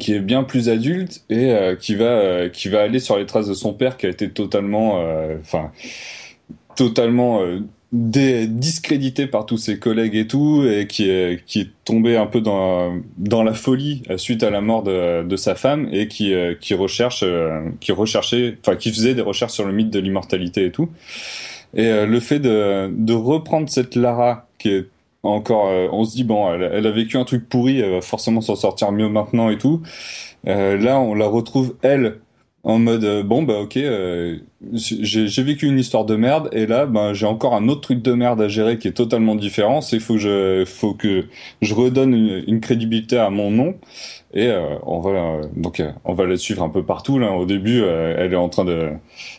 qui 0.00 0.14
est 0.14 0.20
bien 0.20 0.44
plus 0.44 0.70
adulte 0.70 1.24
et 1.28 1.52
qui 1.78 1.94
va 1.94 2.48
qui 2.48 2.70
va 2.70 2.80
aller 2.80 3.00
sur 3.00 3.18
les 3.18 3.26
traces 3.26 3.48
de 3.48 3.54
son 3.54 3.74
père 3.74 3.98
qui 3.98 4.06
a 4.06 4.08
été 4.08 4.30
totalement, 4.30 4.98
enfin 5.40 5.72
totalement 6.74 7.42
discrédité 7.92 9.26
par 9.26 9.46
tous 9.46 9.56
ses 9.56 9.78
collègues 9.78 10.14
et 10.14 10.26
tout, 10.26 10.62
et 10.64 10.86
qui 10.86 11.08
est, 11.08 11.44
qui 11.46 11.60
est 11.60 11.70
tombé 11.84 12.16
un 12.16 12.26
peu 12.26 12.42
dans, 12.42 13.00
dans 13.16 13.42
la 13.42 13.54
folie 13.54 14.02
euh, 14.10 14.18
suite 14.18 14.42
à 14.42 14.50
la 14.50 14.60
mort 14.60 14.82
de, 14.82 15.22
de 15.22 15.36
sa 15.36 15.54
femme 15.54 15.88
et 15.90 16.06
qui, 16.06 16.34
euh, 16.34 16.54
qui 16.54 16.74
recherche, 16.74 17.22
euh, 17.26 17.70
qui 17.80 17.92
recherchait, 17.92 18.58
enfin, 18.60 18.76
qui 18.76 18.90
faisait 18.90 19.14
des 19.14 19.22
recherches 19.22 19.52
sur 19.52 19.66
le 19.66 19.72
mythe 19.72 19.90
de 19.90 20.00
l'immortalité 20.00 20.66
et 20.66 20.70
tout. 20.70 20.90
Et 21.74 22.06
le 22.06 22.20
fait 22.20 22.38
de, 22.38 22.90
de 22.90 23.12
reprendre 23.12 23.68
cette 23.68 23.94
Lara 23.94 24.46
qui 24.58 24.70
est 24.70 24.86
encore, 25.22 25.66
on 25.92 26.02
se 26.04 26.16
dit 26.16 26.24
bon, 26.24 26.50
elle, 26.50 26.62
elle, 26.62 26.86
a 26.86 26.90
vécu 26.90 27.18
un 27.18 27.24
truc 27.24 27.46
pourri, 27.46 27.80
elle 27.80 27.90
va 27.90 28.00
forcément 28.00 28.40
s'en 28.40 28.56
sortir 28.56 28.90
mieux 28.90 29.10
maintenant 29.10 29.50
et 29.50 29.58
tout. 29.58 29.82
là, 30.44 30.98
on 30.98 31.12
la 31.12 31.26
retrouve 31.26 31.74
elle 31.82 32.20
en 32.64 32.78
mode 32.78 33.04
euh, 33.04 33.22
bon 33.22 33.42
bah 33.44 33.60
ok 33.60 33.76
euh, 33.76 34.38
j'ai 34.72 35.42
vécu 35.44 35.66
une 35.66 35.78
histoire 35.78 36.04
de 36.04 36.16
merde 36.16 36.48
et 36.52 36.66
là 36.66 36.86
ben 36.86 37.12
j'ai 37.12 37.26
encore 37.26 37.54
un 37.54 37.68
autre 37.68 37.82
truc 37.82 38.02
de 38.02 38.12
merde 38.12 38.40
à 38.40 38.48
gérer 38.48 38.78
qui 38.78 38.88
est 38.88 38.92
totalement 38.92 39.36
différent 39.36 39.80
c'est 39.80 40.00
faut 40.00 40.14
que 40.14 40.20
je 40.20 40.64
faut 40.66 40.94
que 40.94 41.26
je 41.62 41.74
redonne 41.74 42.14
une, 42.14 42.60
crédibilité 42.60 43.16
à 43.16 43.30
mon 43.30 43.52
nom 43.52 43.76
et 44.34 44.48
euh, 44.48 44.74
on 44.82 44.98
va 45.00 45.42
donc 45.56 45.82
on 46.04 46.14
va 46.14 46.26
la 46.26 46.36
suivre 46.36 46.64
un 46.64 46.68
peu 46.68 46.84
partout 46.84 47.18
là. 47.18 47.30
Au 47.32 47.46
début 47.46 47.82
elle 47.84 48.32
est 48.32 48.36
en 48.36 48.48
train 48.48 48.64
de 48.64 48.90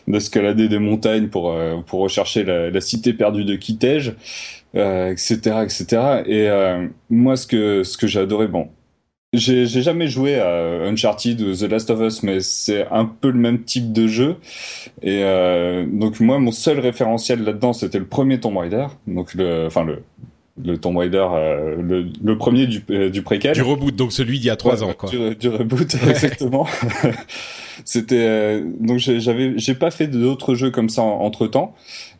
d'escalader 0.08 0.68
des 0.68 0.78
montagnes 0.78 1.28
pour 1.28 1.54
pour 1.86 2.00
rechercher 2.00 2.44
la, 2.44 2.70
la, 2.70 2.80
cité 2.80 3.12
perdue 3.12 3.44
de 3.44 3.54
Kitej 3.56 4.14
etc 4.74 5.36
etc 5.62 6.22
et 6.26 6.48
moi 7.10 7.36
ce 7.36 7.46
que 7.46 7.84
ce 7.84 7.98
que 7.98 8.06
j'ai 8.06 8.20
adoré 8.20 8.48
bon 8.48 8.68
j'ai 9.32 9.66
jamais 9.66 10.08
joué 10.08 10.40
à 10.40 10.82
Uncharted 10.86 11.40
ou 11.40 11.54
The 11.54 11.62
Last 11.70 11.90
of 11.90 12.00
Us, 12.00 12.22
mais 12.22 12.40
c'est 12.40 12.86
un 12.90 13.04
peu 13.04 13.30
le 13.30 13.38
même 13.38 13.62
type 13.62 13.92
de 13.92 14.08
jeu. 14.08 14.36
Et 15.02 15.22
euh, 15.22 15.86
donc 15.86 16.20
moi, 16.20 16.38
mon 16.38 16.52
seul 16.52 16.80
référentiel 16.80 17.44
là-dedans, 17.44 17.72
c'était 17.72 17.98
le 17.98 18.06
premier 18.06 18.40
Tomb 18.40 18.56
Raider, 18.56 18.86
donc 19.06 19.34
le, 19.34 19.66
enfin 19.66 19.84
le 19.84 20.02
le 20.62 20.76
Tomb 20.76 20.98
Raider, 20.98 21.26
le, 21.80 22.06
le, 22.22 22.38
premier 22.38 22.66
du, 22.66 22.82
du 23.10 23.22
préquel. 23.22 23.54
Du 23.54 23.62
reboot, 23.62 23.96
donc 23.96 24.12
celui 24.12 24.40
d'il 24.40 24.48
y 24.48 24.50
a 24.50 24.56
trois 24.56 24.84
ans, 24.84 24.92
quoi. 24.92 25.08
Du, 25.08 25.34
du 25.36 25.48
reboot, 25.48 25.94
exactement. 26.08 26.66
C'était 27.84 28.60
donc 28.78 28.98
j'avais, 28.98 29.54
j'ai 29.56 29.74
pas 29.74 29.90
fait 29.90 30.06
d'autres 30.06 30.54
jeux 30.54 30.70
comme 30.70 30.90
ça 30.90 31.02
entre 31.02 31.46
temps. 31.46 31.74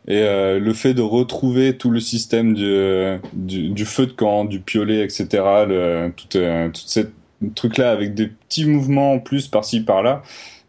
Et 0.07 0.23
euh, 0.23 0.59
le 0.59 0.73
fait 0.73 0.93
de 0.93 1.01
retrouver 1.01 1.77
tout 1.77 1.91
le 1.91 1.99
système 1.99 2.53
du, 2.53 3.19
du, 3.33 3.69
du, 3.69 3.85
feu 3.85 4.07
de 4.07 4.11
camp, 4.11 4.45
du 4.45 4.59
piolet, 4.59 5.03
etc., 5.03 5.27
le, 5.67 6.11
tout, 6.15 6.37
euh, 6.37 6.69
tout 6.69 6.81
ce 6.85 7.01
truc-là 7.53 7.91
avec 7.91 8.15
des 8.15 8.27
petits 8.27 8.65
mouvements 8.65 9.13
en 9.13 9.19
plus 9.19 9.47
par-ci 9.47 9.81
par-là, 9.81 10.23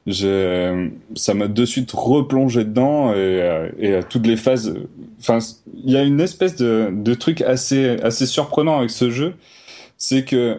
ça 0.07 1.35
m'a 1.35 1.49
de 1.49 1.64
suite 1.64 1.92
replongé 1.92 2.64
dedans 2.64 3.12
et, 3.12 3.16
euh, 3.16 3.68
et 3.79 4.01
toutes 4.09 4.27
les 4.27 4.37
phases. 4.37 4.75
Enfin, 5.21 5.38
il 5.83 5.90
y 5.92 5.97
a 5.97 6.03
une 6.03 6.21
espèce 6.21 6.57
de, 6.57 6.90
de 6.92 7.14
truc 7.14 7.40
assez 7.40 7.97
assez 8.03 8.27
surprenant 8.27 8.79
avec 8.79 8.90
ce 8.90 9.11
jeu, 9.11 9.35
c'est 9.97 10.25
que 10.25 10.59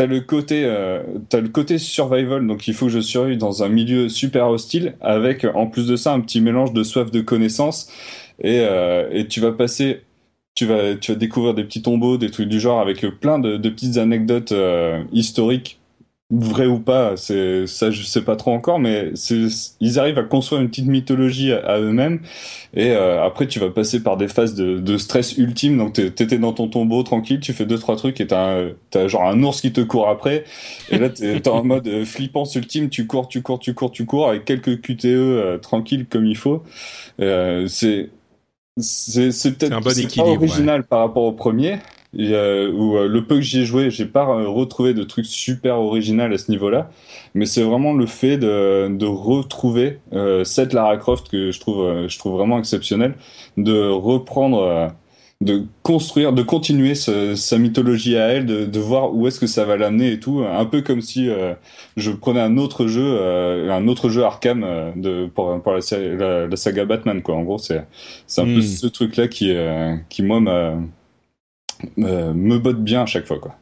t'as 0.00 0.06
le 0.06 0.22
côté 0.22 0.62
euh, 0.64 1.02
t'as 1.28 1.42
le 1.42 1.50
côté 1.50 1.76
survival 1.76 2.46
donc 2.46 2.66
il 2.66 2.72
faut 2.72 2.86
que 2.86 2.92
je 2.92 3.00
survive 3.00 3.36
dans 3.36 3.62
un 3.62 3.68
milieu 3.68 4.08
super 4.08 4.48
hostile 4.48 4.94
avec 5.02 5.44
en 5.44 5.66
plus 5.66 5.86
de 5.86 5.94
ça 5.94 6.14
un 6.14 6.20
petit 6.20 6.40
mélange 6.40 6.72
de 6.72 6.82
soif 6.82 7.10
de 7.10 7.20
connaissance 7.20 7.92
et, 8.42 8.60
euh, 8.60 9.10
et 9.12 9.26
tu 9.26 9.40
vas 9.40 9.52
passer 9.52 10.00
tu 10.54 10.64
vas 10.64 10.94
tu 10.94 11.12
vas 11.12 11.18
découvrir 11.18 11.52
des 11.52 11.64
petits 11.64 11.82
tombeaux 11.82 12.16
des 12.16 12.30
trucs 12.30 12.48
du 12.48 12.58
genre 12.58 12.80
avec 12.80 13.04
plein 13.20 13.38
de, 13.38 13.58
de 13.58 13.68
petites 13.68 13.98
anecdotes 13.98 14.52
euh, 14.52 15.04
historiques 15.12 15.79
vrai 16.30 16.66
ou 16.66 16.78
pas, 16.78 17.16
c'est 17.16 17.66
ça 17.66 17.90
je 17.90 18.02
sais 18.02 18.22
pas 18.22 18.36
trop 18.36 18.52
encore, 18.52 18.78
mais 18.78 19.12
ils 19.80 19.98
arrivent 19.98 20.18
à 20.18 20.22
construire 20.22 20.62
une 20.62 20.68
petite 20.68 20.86
mythologie 20.86 21.52
à, 21.52 21.78
eux-mêmes. 21.78 22.20
Et 22.72 22.92
euh, 22.92 23.24
après, 23.24 23.48
tu 23.48 23.58
vas 23.58 23.70
passer 23.70 24.02
par 24.02 24.16
des 24.16 24.28
phases 24.28 24.54
de, 24.54 24.78
de 24.78 24.96
stress 24.96 25.36
ultime. 25.38 25.76
Donc 25.76 25.94
t'étais 25.94 26.38
dans 26.38 26.52
ton 26.52 26.68
tombeau 26.68 27.02
tranquille, 27.02 27.40
tu 27.40 27.52
fais 27.52 27.66
deux 27.66 27.78
trois 27.78 27.96
trucs 27.96 28.20
et 28.20 28.26
t'as 28.26 28.60
as 28.94 29.08
genre 29.08 29.26
un 29.26 29.42
ours 29.42 29.60
qui 29.60 29.72
te 29.72 29.80
court 29.80 30.08
après. 30.08 30.44
Et 30.90 30.98
là 30.98 31.08
t'es 31.08 31.48
en 31.48 31.64
mode 31.64 31.88
euh, 31.88 32.04
flippance 32.04 32.54
ultime, 32.54 32.88
tu 32.88 33.06
cours, 33.06 33.28
tu 33.28 33.42
cours, 33.42 33.58
tu 33.58 33.74
cours, 33.74 33.90
tu 33.90 34.06
cours 34.06 34.28
avec 34.28 34.44
quelques 34.44 34.80
QTE 34.80 35.06
euh, 35.06 35.58
tranquilles 35.58 36.06
comme 36.06 36.26
il 36.26 36.36
faut. 36.36 36.62
Euh, 37.20 37.66
c'est 37.66 38.10
c'est 38.78 39.58
peut-être 39.58 39.72
un 39.72 39.80
bon 39.80 40.36
original 40.36 40.84
par 40.84 41.00
rapport 41.00 41.24
au 41.24 41.32
premier, 41.32 41.78
euh, 42.18 42.72
où 42.72 42.96
euh, 42.96 43.06
le 43.08 43.24
peu 43.24 43.36
que 43.36 43.40
j'y 43.42 43.60
ai 43.60 43.64
joué, 43.64 43.90
j'ai 43.90 44.06
pas 44.06 44.28
euh, 44.28 44.48
retrouvé 44.48 44.94
de 44.94 45.02
trucs 45.04 45.26
super 45.26 45.78
original 45.78 46.32
à 46.32 46.38
ce 46.38 46.50
niveau-là, 46.50 46.90
mais 47.34 47.46
c'est 47.46 47.62
vraiment 47.62 47.92
le 47.92 48.06
fait 48.06 48.36
de, 48.36 48.88
de 48.88 49.06
retrouver 49.06 49.98
euh, 50.12 50.44
cette 50.44 50.72
Lara 50.72 50.96
Croft 50.96 51.28
que 51.30 51.52
je 51.52 51.60
trouve, 51.60 51.82
euh, 51.82 52.08
je 52.08 52.18
trouve 52.18 52.32
vraiment 52.32 52.58
exceptionnel, 52.58 53.14
de 53.56 53.88
reprendre, 53.88 54.92
de 55.40 55.66
construire, 55.82 56.32
de 56.32 56.42
continuer 56.42 56.96
ce, 56.96 57.36
sa 57.36 57.58
mythologie 57.58 58.16
à 58.16 58.26
elle, 58.28 58.46
de, 58.46 58.64
de 58.64 58.80
voir 58.80 59.14
où 59.14 59.28
est-ce 59.28 59.38
que 59.38 59.46
ça 59.46 59.64
va 59.64 59.76
l'amener 59.76 60.12
et 60.12 60.20
tout, 60.20 60.44
un 60.44 60.64
peu 60.64 60.82
comme 60.82 61.00
si 61.02 61.28
je 61.96 62.10
prenais 62.10 62.40
un 62.40 62.56
autre 62.56 62.86
jeu, 62.86 63.20
un 63.70 63.86
autre 63.88 64.08
jeu 64.08 64.24
Arkham 64.24 64.66
de 64.96 65.26
pour, 65.26 65.62
pour 65.62 65.72
la, 65.72 66.46
la, 66.46 66.56
saga 66.56 66.84
Batman 66.84 67.22
quoi. 67.22 67.36
En 67.36 67.42
gros, 67.42 67.58
c'est 67.58 67.84
c'est 68.26 68.40
un 68.40 68.46
peu 68.46 68.58
hmm. 68.58 68.62
ce 68.62 68.86
truc-là 68.86 69.28
qui 69.28 69.54
qui 70.08 70.22
moi 70.22 70.40
m'a 70.40 70.74
euh, 71.98 72.32
me 72.32 72.58
botte 72.58 72.82
bien 72.82 73.02
à 73.02 73.06
chaque 73.06 73.26
fois 73.26 73.38
quoi. 73.38 73.56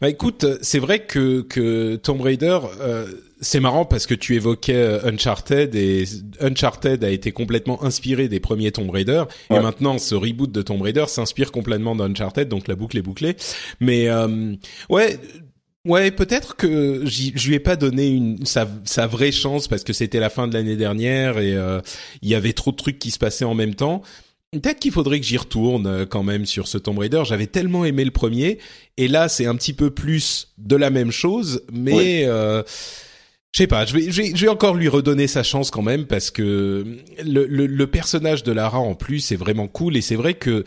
Bah 0.00 0.08
écoute, 0.08 0.46
c'est 0.62 0.78
vrai 0.78 1.00
que 1.00 1.42
que 1.42 1.96
Tomb 1.96 2.20
Raider 2.20 2.58
euh, 2.80 3.06
c'est 3.40 3.60
marrant 3.60 3.84
parce 3.84 4.06
que 4.06 4.14
tu 4.14 4.34
évoquais 4.34 4.74
euh, 4.74 5.10
Uncharted 5.10 5.74
et 5.74 6.04
Uncharted 6.40 7.02
a 7.04 7.10
été 7.10 7.32
complètement 7.32 7.82
inspiré 7.84 8.28
des 8.28 8.40
premiers 8.40 8.70
Tomb 8.72 8.90
Raider 8.90 9.24
et 9.50 9.58
maintenant 9.58 9.98
ce 9.98 10.14
reboot 10.14 10.50
de 10.50 10.62
Tomb 10.62 10.82
Raider 10.82 11.04
s'inspire 11.08 11.52
complètement 11.52 11.96
d'Uncharted 11.96 12.48
donc 12.48 12.68
la 12.68 12.74
boucle 12.76 12.98
est 12.98 13.02
bouclée. 13.02 13.36
Mais 13.80 14.08
euh, 14.08 14.54
ouais, 14.88 15.18
Ouais, 15.86 16.10
peut-être 16.10 16.56
que 16.56 17.06
je 17.06 17.48
lui 17.48 17.54
ai 17.54 17.58
pas 17.58 17.74
donné 17.74 18.06
une 18.10 18.44
sa, 18.44 18.68
sa 18.84 19.06
vraie 19.06 19.32
chance 19.32 19.66
parce 19.66 19.82
que 19.82 19.94
c'était 19.94 20.20
la 20.20 20.28
fin 20.28 20.46
de 20.46 20.52
l'année 20.52 20.76
dernière 20.76 21.38
et 21.38 21.56
il 22.20 22.28
y 22.28 22.34
avait 22.34 22.52
trop 22.52 22.70
de 22.70 22.76
trucs 22.76 22.98
qui 22.98 23.10
se 23.10 23.18
passaient 23.18 23.46
en 23.46 23.54
même 23.54 23.74
temps. 23.74 24.02
Peut-être 24.52 24.80
qu'il 24.80 24.90
faudrait 24.90 25.20
que 25.20 25.26
j'y 25.26 25.36
retourne 25.36 25.86
euh, 25.86 26.06
quand 26.06 26.24
même 26.24 26.44
sur 26.44 26.66
ce 26.66 26.76
Tomb 26.76 26.98
Raider. 26.98 27.22
J'avais 27.24 27.46
tellement 27.46 27.84
aimé 27.84 28.04
le 28.04 28.10
premier, 28.10 28.58
et 28.96 29.06
là 29.06 29.28
c'est 29.28 29.46
un 29.46 29.54
petit 29.54 29.72
peu 29.72 29.90
plus 29.90 30.52
de 30.58 30.74
la 30.74 30.90
même 30.90 31.12
chose, 31.12 31.62
mais 31.72 32.24
euh, 32.24 32.64
je 33.52 33.58
sais 33.58 33.68
pas. 33.68 33.86
Je 33.86 33.94
vais, 33.96 34.10
je 34.10 34.40
vais, 34.40 34.48
encore 34.48 34.74
lui 34.74 34.88
redonner 34.88 35.28
sa 35.28 35.44
chance 35.44 35.70
quand 35.70 35.82
même 35.82 36.06
parce 36.06 36.32
que 36.32 36.84
le, 37.24 37.46
le, 37.46 37.66
le 37.66 37.86
personnage 37.86 38.42
de 38.42 38.50
Lara 38.50 38.80
en 38.80 38.96
plus 38.96 39.30
est 39.30 39.36
vraiment 39.36 39.68
cool, 39.68 39.96
et 39.96 40.00
c'est 40.00 40.16
vrai 40.16 40.34
que 40.34 40.64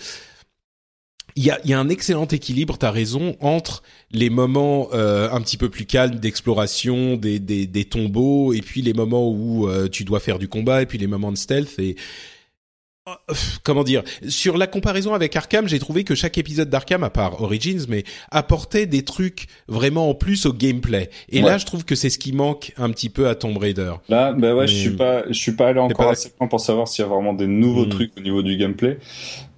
il 1.35 1.43
y 1.43 1.51
a, 1.51 1.59
y 1.65 1.73
a, 1.73 1.79
un 1.79 1.89
excellent 1.89 2.27
équilibre, 2.27 2.77
t'as 2.77 2.91
raison, 2.91 3.35
entre 3.39 3.83
les 4.11 4.29
moments 4.29 4.89
euh, 4.93 5.29
un 5.31 5.41
petit 5.41 5.57
peu 5.57 5.69
plus 5.69 5.85
calmes 5.85 6.15
d'exploration 6.15 7.17
des, 7.17 7.39
des, 7.39 7.65
des, 7.65 7.85
tombeaux 7.85 8.53
et 8.53 8.61
puis 8.61 8.81
les 8.81 8.93
moments 8.93 9.29
où 9.29 9.67
euh, 9.67 9.87
tu 9.89 10.03
dois 10.03 10.19
faire 10.19 10.37
du 10.37 10.47
combat 10.47 10.83
et 10.83 10.85
puis 10.85 10.97
les 10.97 11.07
moments 11.07 11.31
de 11.31 11.37
stealth 11.37 11.79
et 11.79 11.95
comment 13.63 13.83
dire? 13.83 14.03
Sur 14.27 14.57
la 14.57 14.67
comparaison 14.67 15.13
avec 15.13 15.35
Arkham 15.35 15.67
j'ai 15.67 15.79
trouvé 15.79 16.03
que 16.03 16.15
chaque 16.15 16.37
épisode 16.37 16.69
d'Arkham 16.69 17.03
à 17.03 17.09
part 17.09 17.41
Origins 17.41 17.85
mais 17.89 18.03
apportait 18.31 18.85
des 18.85 19.03
trucs 19.03 19.47
vraiment 19.67 20.09
en 20.09 20.13
plus 20.13 20.45
au 20.45 20.53
gameplay. 20.53 21.09
Et 21.29 21.41
là 21.41 21.57
je 21.57 21.65
trouve 21.65 21.83
que 21.83 21.95
c'est 21.95 22.09
ce 22.09 22.17
qui 22.17 22.33
manque 22.33 22.71
un 22.77 22.89
petit 22.91 23.09
peu 23.09 23.27
à 23.27 23.35
Tomb 23.35 23.57
Raider. 23.57 23.93
Là 24.07 24.31
bah 24.31 24.55
ouais 24.55 24.67
je 24.67 24.73
suis 24.73 24.91
pas 24.91 25.23
je 25.27 25.33
suis 25.33 25.51
pas 25.53 25.67
allé 25.67 25.79
encore 25.79 26.09
assez 26.09 26.31
loin 26.39 26.47
pour 26.47 26.61
savoir 26.61 26.87
s'il 26.87 27.03
y 27.03 27.05
a 27.05 27.09
vraiment 27.09 27.33
des 27.33 27.47
nouveaux 27.47 27.85
hmm. 27.85 27.89
trucs 27.89 28.11
au 28.17 28.21
niveau 28.21 28.41
du 28.41 28.55
gameplay. 28.57 28.97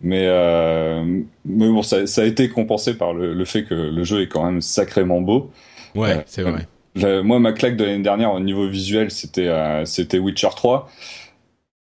Mais 0.01 0.25
euh, 0.27 1.03
mais 1.45 1.67
bon 1.67 1.83
ça, 1.83 2.05
ça, 2.07 2.21
a 2.21 2.25
été 2.25 2.49
compensé 2.49 2.95
par 2.95 3.13
le, 3.13 3.33
le, 3.33 3.45
fait 3.45 3.63
que 3.63 3.73
le 3.73 4.03
jeu 4.03 4.21
est 4.21 4.27
quand 4.27 4.43
même 4.43 4.61
sacrément 4.61 5.21
beau. 5.21 5.51
Ouais 5.95 6.17
euh, 6.17 6.21
c'est 6.25 6.43
vrai. 6.43 6.67
moi 7.23 7.39
ma 7.39 7.53
claque 7.53 7.77
de 7.77 7.83
l'année 7.83 8.03
dernière 8.03 8.33
au 8.33 8.39
niveau 8.39 8.67
visuel 8.67 9.11
c'était 9.11 9.47
euh, 9.47 9.85
c'était 9.85 10.19
Witcher 10.19 10.49
3 10.55 10.89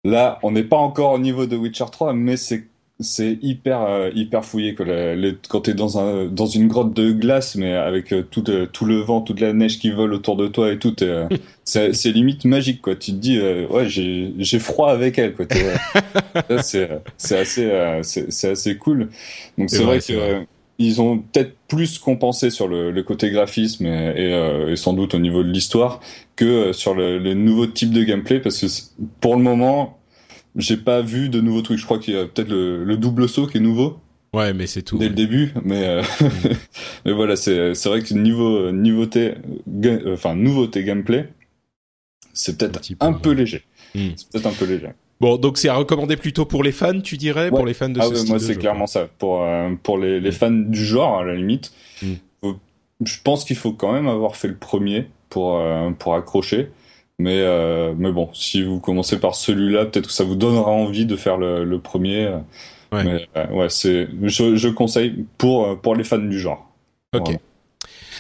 Là, 0.03 0.39
on 0.43 0.51
n'est 0.51 0.63
pas 0.63 0.77
encore 0.77 1.13
au 1.13 1.19
niveau 1.19 1.45
de 1.45 1.55
Witcher 1.55 1.85
3, 1.91 2.13
mais 2.13 2.37
c'est 2.37 2.65
c'est 2.99 3.37
hyper 3.41 3.81
euh, 3.81 4.11
hyper 4.13 4.45
fouillé 4.45 4.75
que 4.75 4.83
les, 4.83 5.35
quand 5.49 5.61
t'es 5.61 5.73
dans 5.73 5.97
un 5.97 6.27
dans 6.27 6.45
une 6.45 6.67
grotte 6.67 6.93
de 6.93 7.11
glace 7.11 7.55
mais 7.55 7.73
avec 7.73 8.13
euh, 8.13 8.21
tout 8.21 8.49
euh, 8.49 8.67
tout 8.71 8.85
le 8.85 8.97
vent 8.97 9.21
toute 9.21 9.39
la 9.39 9.51
neige 9.51 9.79
qui 9.79 9.89
vole 9.91 10.13
autour 10.13 10.35
de 10.37 10.47
toi 10.47 10.71
et 10.71 10.77
tout 10.77 10.95
c'est 11.65 11.93
c'est 11.93 12.11
limite 12.11 12.45
magique 12.45 12.81
quoi. 12.81 12.95
Tu 12.95 13.11
te 13.11 13.17
dis 13.17 13.39
ouais 13.39 13.89
j'ai 13.89 14.33
j'ai 14.37 14.59
froid 14.59 14.91
avec 14.91 15.17
elle 15.17 15.33
quoi 15.33 15.45
c'est 16.61 16.89
c'est 17.17 17.39
assez 17.39 18.01
c'est 18.03 18.51
assez 18.51 18.77
cool. 18.77 19.09
Donc 19.57 19.69
c'est 19.69 19.83
vrai, 19.83 19.99
que 19.99 20.45
ils 20.83 21.01
ont 21.01 21.19
peut-être 21.19 21.55
plus 21.67 21.97
compensé 21.97 22.49
sur 22.49 22.67
le, 22.67 22.91
le 22.91 23.03
côté 23.03 23.31
graphisme 23.31 23.85
et, 23.85 24.69
et, 24.69 24.75
sans 24.75 24.93
doute 24.93 25.13
au 25.15 25.19
niveau 25.19 25.43
de 25.43 25.49
l'histoire 25.49 25.99
que 26.35 26.45
euh, 26.45 26.73
sur 26.73 26.93
le, 26.93 27.19
le, 27.19 27.33
nouveau 27.33 27.67
type 27.67 27.91
de 27.91 28.03
gameplay 28.03 28.39
parce 28.39 28.59
que 28.59 28.67
pour 29.19 29.35
le 29.35 29.41
moment 29.41 29.99
j'ai 30.55 30.77
pas 30.77 31.01
vu 31.01 31.29
de 31.29 31.41
nouveaux 31.41 31.63
trucs. 31.63 31.79
Je 31.79 31.85
crois 31.85 31.97
qu'il 31.97 32.13
y 32.13 32.17
a 32.17 32.25
peut-être 32.25 32.49
le, 32.49 32.83
le, 32.83 32.97
double 32.97 33.27
saut 33.27 33.47
qui 33.47 33.57
est 33.57 33.61
nouveau. 33.61 33.99
Ouais 34.33 34.53
mais 34.53 34.67
c'est 34.67 34.81
tout 34.81 34.97
dès 34.97 35.09
le 35.09 35.15
début 35.15 35.53
mais 35.63 35.87
euh, 35.87 36.01
mm. 36.21 36.27
mais 37.05 37.11
voilà 37.11 37.35
c'est 37.35 37.75
c'est 37.75 37.89
vrai 37.89 38.01
que 38.01 38.13
niveau 38.13 38.71
nouveauté 38.71 39.35
enfin 40.07 40.35
nouveauté 40.35 40.83
gameplay 40.83 41.29
c'est 42.33 42.57
peut-être 42.57 42.81
un, 42.99 43.13
peu 43.13 43.31
léger. 43.31 43.63
Mm. 43.93 44.09
c'est 44.15 44.29
peut-être 44.29 44.47
un 44.47 44.53
peu 44.53 44.65
léger 44.65 44.89
Bon, 45.23 45.37
donc 45.37 45.57
c'est 45.57 45.69
à 45.69 45.75
recommander 45.75 46.17
plutôt 46.17 46.45
pour 46.45 46.63
les 46.63 46.73
fans, 46.73 46.99
tu 46.99 47.15
dirais, 47.15 47.49
pour 47.49 47.65
les 47.65 47.73
fans 47.73 47.87
de 47.87 48.01
ah 48.01 48.07
ce 48.07 48.13
ouais, 48.13 48.27
Moi, 48.27 48.39
c'est 48.39 48.57
clairement 48.57 48.87
ça. 48.87 49.07
Pour 49.19 49.41
euh, 49.41 49.69
pour 49.81 49.97
les, 49.97 50.19
les, 50.19 50.31
mm. 50.31 50.33
fans 50.33 50.51
du 50.51 50.85
genre, 50.85 51.19
à 51.19 51.23
la 51.23 51.33
limite, 51.33 51.71
je 52.01 53.15
pense 53.23 53.45
qu'il 53.45 53.55
faut 53.55 53.71
quand 53.71 53.93
même 53.93 54.09
avoir 54.09 54.35
fait 54.35 54.49
le 54.49 54.57
premier 54.57 55.07
pour, 55.29 55.57
euh, 55.57 55.91
pour 55.91 56.15
accrocher. 56.15 56.71
Mais, 57.19 57.39
euh, 57.39 57.93
mais 57.97 58.11
bon, 58.11 58.29
si 58.33 58.63
vous 58.63 58.81
commencez 58.81 59.17
par 59.17 59.35
celui-là, 59.35 59.85
peut-être 59.85 60.07
que 60.07 60.13
ça 60.13 60.25
vous 60.25 60.35
donnera 60.35 60.71
envie 60.71 61.05
de 61.05 61.15
faire 61.15 61.37
le, 61.37 61.63
le 61.63 61.79
premier. 61.79 62.27
Ouais. 62.91 63.03
Mais, 63.05 63.27
euh, 63.37 63.47
ouais, 63.51 63.69
c'est, 63.69 64.09
je, 64.23 64.57
je 64.57 64.67
conseille 64.67 65.25
pour, 65.37 65.79
pour 65.79 65.95
les 65.95 66.03
fans 66.03 66.17
du 66.17 66.37
genre. 66.37 66.69
Ok. 67.15 67.37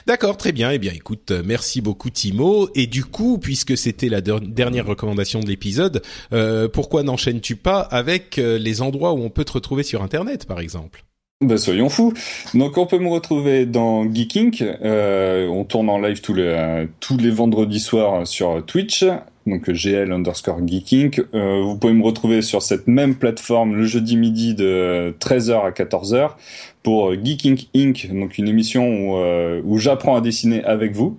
D'accord, 0.07 0.37
très 0.37 0.51
bien. 0.51 0.71
Eh 0.71 0.79
bien, 0.79 0.91
écoute, 0.93 1.31
merci 1.45 1.81
beaucoup 1.81 2.09
Timo. 2.09 2.69
Et 2.75 2.87
du 2.87 3.05
coup, 3.05 3.37
puisque 3.37 3.77
c'était 3.77 4.09
la 4.09 4.21
dernière 4.21 4.85
recommandation 4.85 5.39
de 5.39 5.47
l'épisode, 5.47 6.01
euh, 6.33 6.67
pourquoi 6.67 7.03
n'enchaînes-tu 7.03 7.55
pas 7.55 7.79
avec 7.79 8.37
les 8.37 8.81
endroits 8.81 9.13
où 9.13 9.23
on 9.23 9.29
peut 9.29 9.45
te 9.45 9.53
retrouver 9.53 9.83
sur 9.83 10.03
Internet, 10.03 10.45
par 10.45 10.59
exemple? 10.59 11.03
Ben 11.43 11.57
soyons 11.57 11.89
fous. 11.89 12.13
Donc 12.53 12.77
on 12.77 12.85
peut 12.85 12.99
me 12.99 13.09
retrouver 13.09 13.65
dans 13.65 14.11
Geeking. 14.11 14.63
Euh, 14.83 15.47
on 15.47 15.63
tourne 15.63 15.89
en 15.89 15.99
live 15.99 16.21
tous 16.21 16.33
les 16.33 16.87
tous 16.99 17.17
les 17.17 17.29
vendredis 17.29 17.79
soirs 17.79 18.25
sur 18.27 18.65
Twitch. 18.65 19.05
Donc 19.45 19.69
GL 19.69 20.11
underscore 20.11 20.65
Geeking. 20.65 21.21
Euh, 21.33 21.61
vous 21.61 21.77
pouvez 21.77 21.93
me 21.93 22.03
retrouver 22.03 22.41
sur 22.41 22.61
cette 22.61 22.87
même 22.87 23.15
plateforme 23.15 23.75
le 23.75 23.85
jeudi 23.85 24.15
midi 24.15 24.55
de 24.55 25.13
13h 25.19 25.65
à 25.65 25.71
14h 25.71 26.31
pour 26.81 27.13
Geeking 27.13 27.65
Inc. 27.75 28.09
Donc 28.13 28.37
une 28.37 28.47
émission 28.47 28.87
où, 28.87 29.17
euh, 29.17 29.61
où 29.65 29.77
j'apprends 29.77 30.15
à 30.15 30.21
dessiner 30.21 30.63
avec 30.63 30.93
vous. 30.93 31.17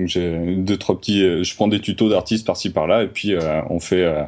Donc 0.00 0.08
j'ai 0.08 0.56
deux 0.56 0.78
trois 0.78 0.98
petits, 0.98 1.22
euh, 1.22 1.44
je 1.44 1.54
prends 1.54 1.68
des 1.68 1.80
tutos 1.80 2.08
d'artistes 2.08 2.46
par-ci 2.46 2.70
par-là 2.70 3.02
et 3.02 3.06
puis 3.06 3.34
euh, 3.34 3.60
on 3.68 3.80
fait, 3.80 4.04
euh, 4.04 4.22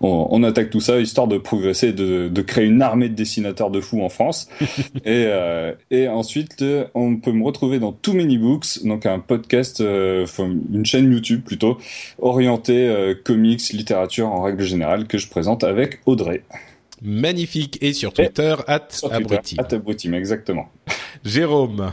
on, 0.00 0.26
on, 0.30 0.42
attaque 0.42 0.70
tout 0.70 0.80
ça 0.80 1.00
histoire 1.00 1.28
de 1.28 1.36
progresser, 1.36 1.92
de, 1.92 2.28
de 2.28 2.42
créer 2.42 2.64
une 2.64 2.80
armée 2.80 3.10
de 3.10 3.14
dessinateurs 3.14 3.70
de 3.70 3.80
fous 3.82 4.02
en 4.02 4.08
France. 4.08 4.48
et, 5.04 5.26
et 5.90 6.08
ensuite 6.08 6.64
on 6.94 7.16
peut 7.16 7.32
me 7.32 7.44
retrouver 7.44 7.78
dans 7.78 7.92
Too 7.92 8.14
Many 8.14 8.38
Books, 8.38 8.84
donc 8.84 9.04
un 9.04 9.18
podcast, 9.18 9.80
une 9.80 10.86
chaîne 10.86 11.12
YouTube 11.12 11.42
plutôt 11.44 11.76
orientée 12.18 13.14
comics, 13.24 13.68
littérature 13.72 14.28
en 14.28 14.42
règle 14.42 14.64
générale 14.64 15.06
que 15.06 15.18
je 15.18 15.28
présente 15.28 15.62
avec 15.62 16.00
Audrey. 16.06 16.42
Magnifique 17.02 17.78
et 17.82 17.92
sur 17.92 18.12
Twitter 18.12 18.54
at 18.66 18.88
Abrutim, 19.10 20.14
exactement. 20.14 20.68
Jérôme. 21.24 21.92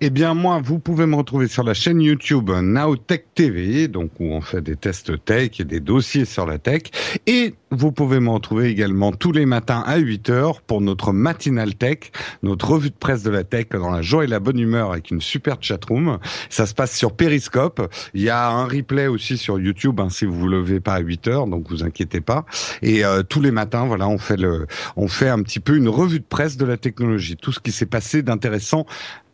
Eh 0.00 0.10
bien, 0.10 0.34
moi, 0.34 0.60
vous 0.62 0.78
pouvez 0.78 1.06
me 1.06 1.16
retrouver 1.16 1.48
sur 1.48 1.62
la 1.62 1.74
chaîne 1.74 2.00
YouTube 2.00 2.50
Nowtech 2.50 3.26
TV, 3.34 3.88
donc 3.88 4.10
où 4.18 4.24
on 4.24 4.40
fait 4.40 4.60
des 4.60 4.76
tests 4.76 5.24
tech 5.24 5.60
et 5.60 5.64
des 5.64 5.80
dossiers 5.80 6.24
sur 6.24 6.46
la 6.46 6.58
tech. 6.58 6.82
Et 7.26 7.54
vous 7.70 7.92
pouvez 7.92 8.20
me 8.20 8.30
retrouver 8.30 8.68
également 8.68 9.12
tous 9.12 9.32
les 9.32 9.46
matins 9.46 9.82
à 9.86 9.96
8 9.96 10.30
heures 10.30 10.60
pour 10.60 10.80
notre 10.80 11.12
matinal 11.12 11.74
tech, 11.74 12.10
notre 12.42 12.70
revue 12.70 12.90
de 12.90 12.94
presse 12.94 13.22
de 13.22 13.30
la 13.30 13.44
tech 13.44 13.68
dans 13.70 13.90
la 13.90 14.02
joie 14.02 14.24
et 14.24 14.26
la 14.26 14.40
bonne 14.40 14.58
humeur 14.58 14.92
avec 14.92 15.10
une 15.10 15.20
super 15.20 15.56
chatroom. 15.60 16.18
Ça 16.48 16.66
se 16.66 16.74
passe 16.74 16.96
sur 16.96 17.12
Periscope. 17.12 17.88
Il 18.12 18.22
y 18.22 18.30
a 18.30 18.50
un 18.50 18.64
replay 18.64 19.06
aussi 19.06 19.38
sur 19.38 19.58
YouTube 19.58 20.00
hein, 20.00 20.08
si 20.10 20.24
vous 20.24 20.34
vous 20.34 20.48
levez 20.48 20.80
pas 20.80 20.94
à 20.94 21.00
8 21.00 21.28
heures, 21.28 21.46
donc 21.46 21.68
vous 21.70 21.84
inquiétez 21.84 22.20
pas. 22.20 22.44
Et 22.82 23.04
euh, 23.04 23.22
tous 23.22 23.40
les 23.40 23.50
matins, 23.50 23.86
voilà, 23.86 24.08
on 24.08 24.18
fait 24.18 24.36
le, 24.36 24.66
on 24.96 25.08
fait 25.08 25.28
un 25.28 25.42
petit 25.42 25.60
peu 25.60 25.76
une 25.76 25.88
revue 25.88 26.20
de 26.20 26.24
presse 26.24 26.56
de 26.56 26.66
la 26.66 26.76
technologie, 26.76 27.36
tout 27.36 27.52
ce 27.52 27.60
qui 27.60 27.72
s'est 27.72 27.86
passé 27.86 28.22
d'intéressant 28.22 28.84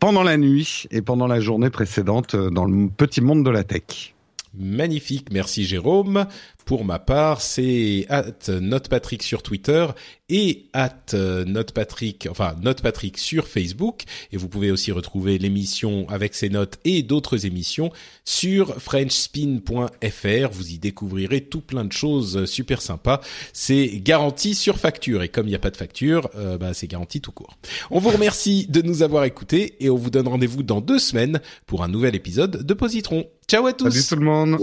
pendant 0.06 0.22
la 0.22 0.36
nuit 0.36 0.86
et 0.92 1.02
pendant 1.02 1.26
la 1.26 1.40
journée 1.40 1.68
précédente 1.68 2.36
euh, 2.36 2.48
dans 2.48 2.64
le 2.64 2.86
petit 2.86 3.20
monde 3.20 3.44
de 3.44 3.50
la 3.50 3.64
tech. 3.64 4.14
Magnifique, 4.58 5.28
merci 5.30 5.64
Jérôme. 5.64 6.26
Pour 6.64 6.84
ma 6.84 6.98
part, 6.98 7.42
c'est 7.42 8.06
at 8.08 8.48
NotePatrick 8.48 9.22
sur 9.22 9.42
Twitter 9.42 9.86
et 10.28 10.66
at 10.72 11.12
NotePatrick, 11.12 12.26
enfin 12.28 12.56
NotePatrick 12.60 13.18
sur 13.18 13.46
Facebook. 13.46 14.02
Et 14.32 14.36
vous 14.36 14.48
pouvez 14.48 14.72
aussi 14.72 14.90
retrouver 14.90 15.38
l'émission 15.38 16.08
avec 16.08 16.34
ses 16.34 16.48
notes 16.48 16.78
et 16.84 17.04
d'autres 17.04 17.46
émissions 17.46 17.92
sur 18.24 18.74
FrenchSpin.fr. 18.80 20.50
Vous 20.50 20.72
y 20.72 20.78
découvrirez 20.78 21.42
tout 21.42 21.60
plein 21.60 21.84
de 21.84 21.92
choses 21.92 22.46
super 22.46 22.82
sympas. 22.82 23.20
C'est 23.52 24.00
garanti 24.00 24.56
sur 24.56 24.78
facture. 24.78 25.22
Et 25.22 25.28
comme 25.28 25.46
il 25.46 25.50
n'y 25.50 25.56
a 25.56 25.60
pas 25.60 25.70
de 25.70 25.76
facture, 25.76 26.28
euh, 26.34 26.58
bah, 26.58 26.74
c'est 26.74 26.88
garanti 26.88 27.20
tout 27.20 27.32
court. 27.32 27.56
On 27.92 28.00
vous 28.00 28.10
remercie 28.10 28.66
de 28.66 28.82
nous 28.82 29.02
avoir 29.02 29.22
écoutés 29.24 29.76
et 29.78 29.88
on 29.88 29.96
vous 29.96 30.10
donne 30.10 30.26
rendez-vous 30.26 30.64
dans 30.64 30.80
deux 30.80 30.98
semaines 30.98 31.40
pour 31.66 31.84
un 31.84 31.88
nouvel 31.88 32.16
épisode 32.16 32.64
de 32.64 32.74
Positron. 32.74 33.26
Ciao 33.48 33.64
à 33.66 33.72
tous. 33.72 33.90
Salut 33.90 34.04
tout 34.08 34.16
le 34.16 34.24
monde. 34.24 34.58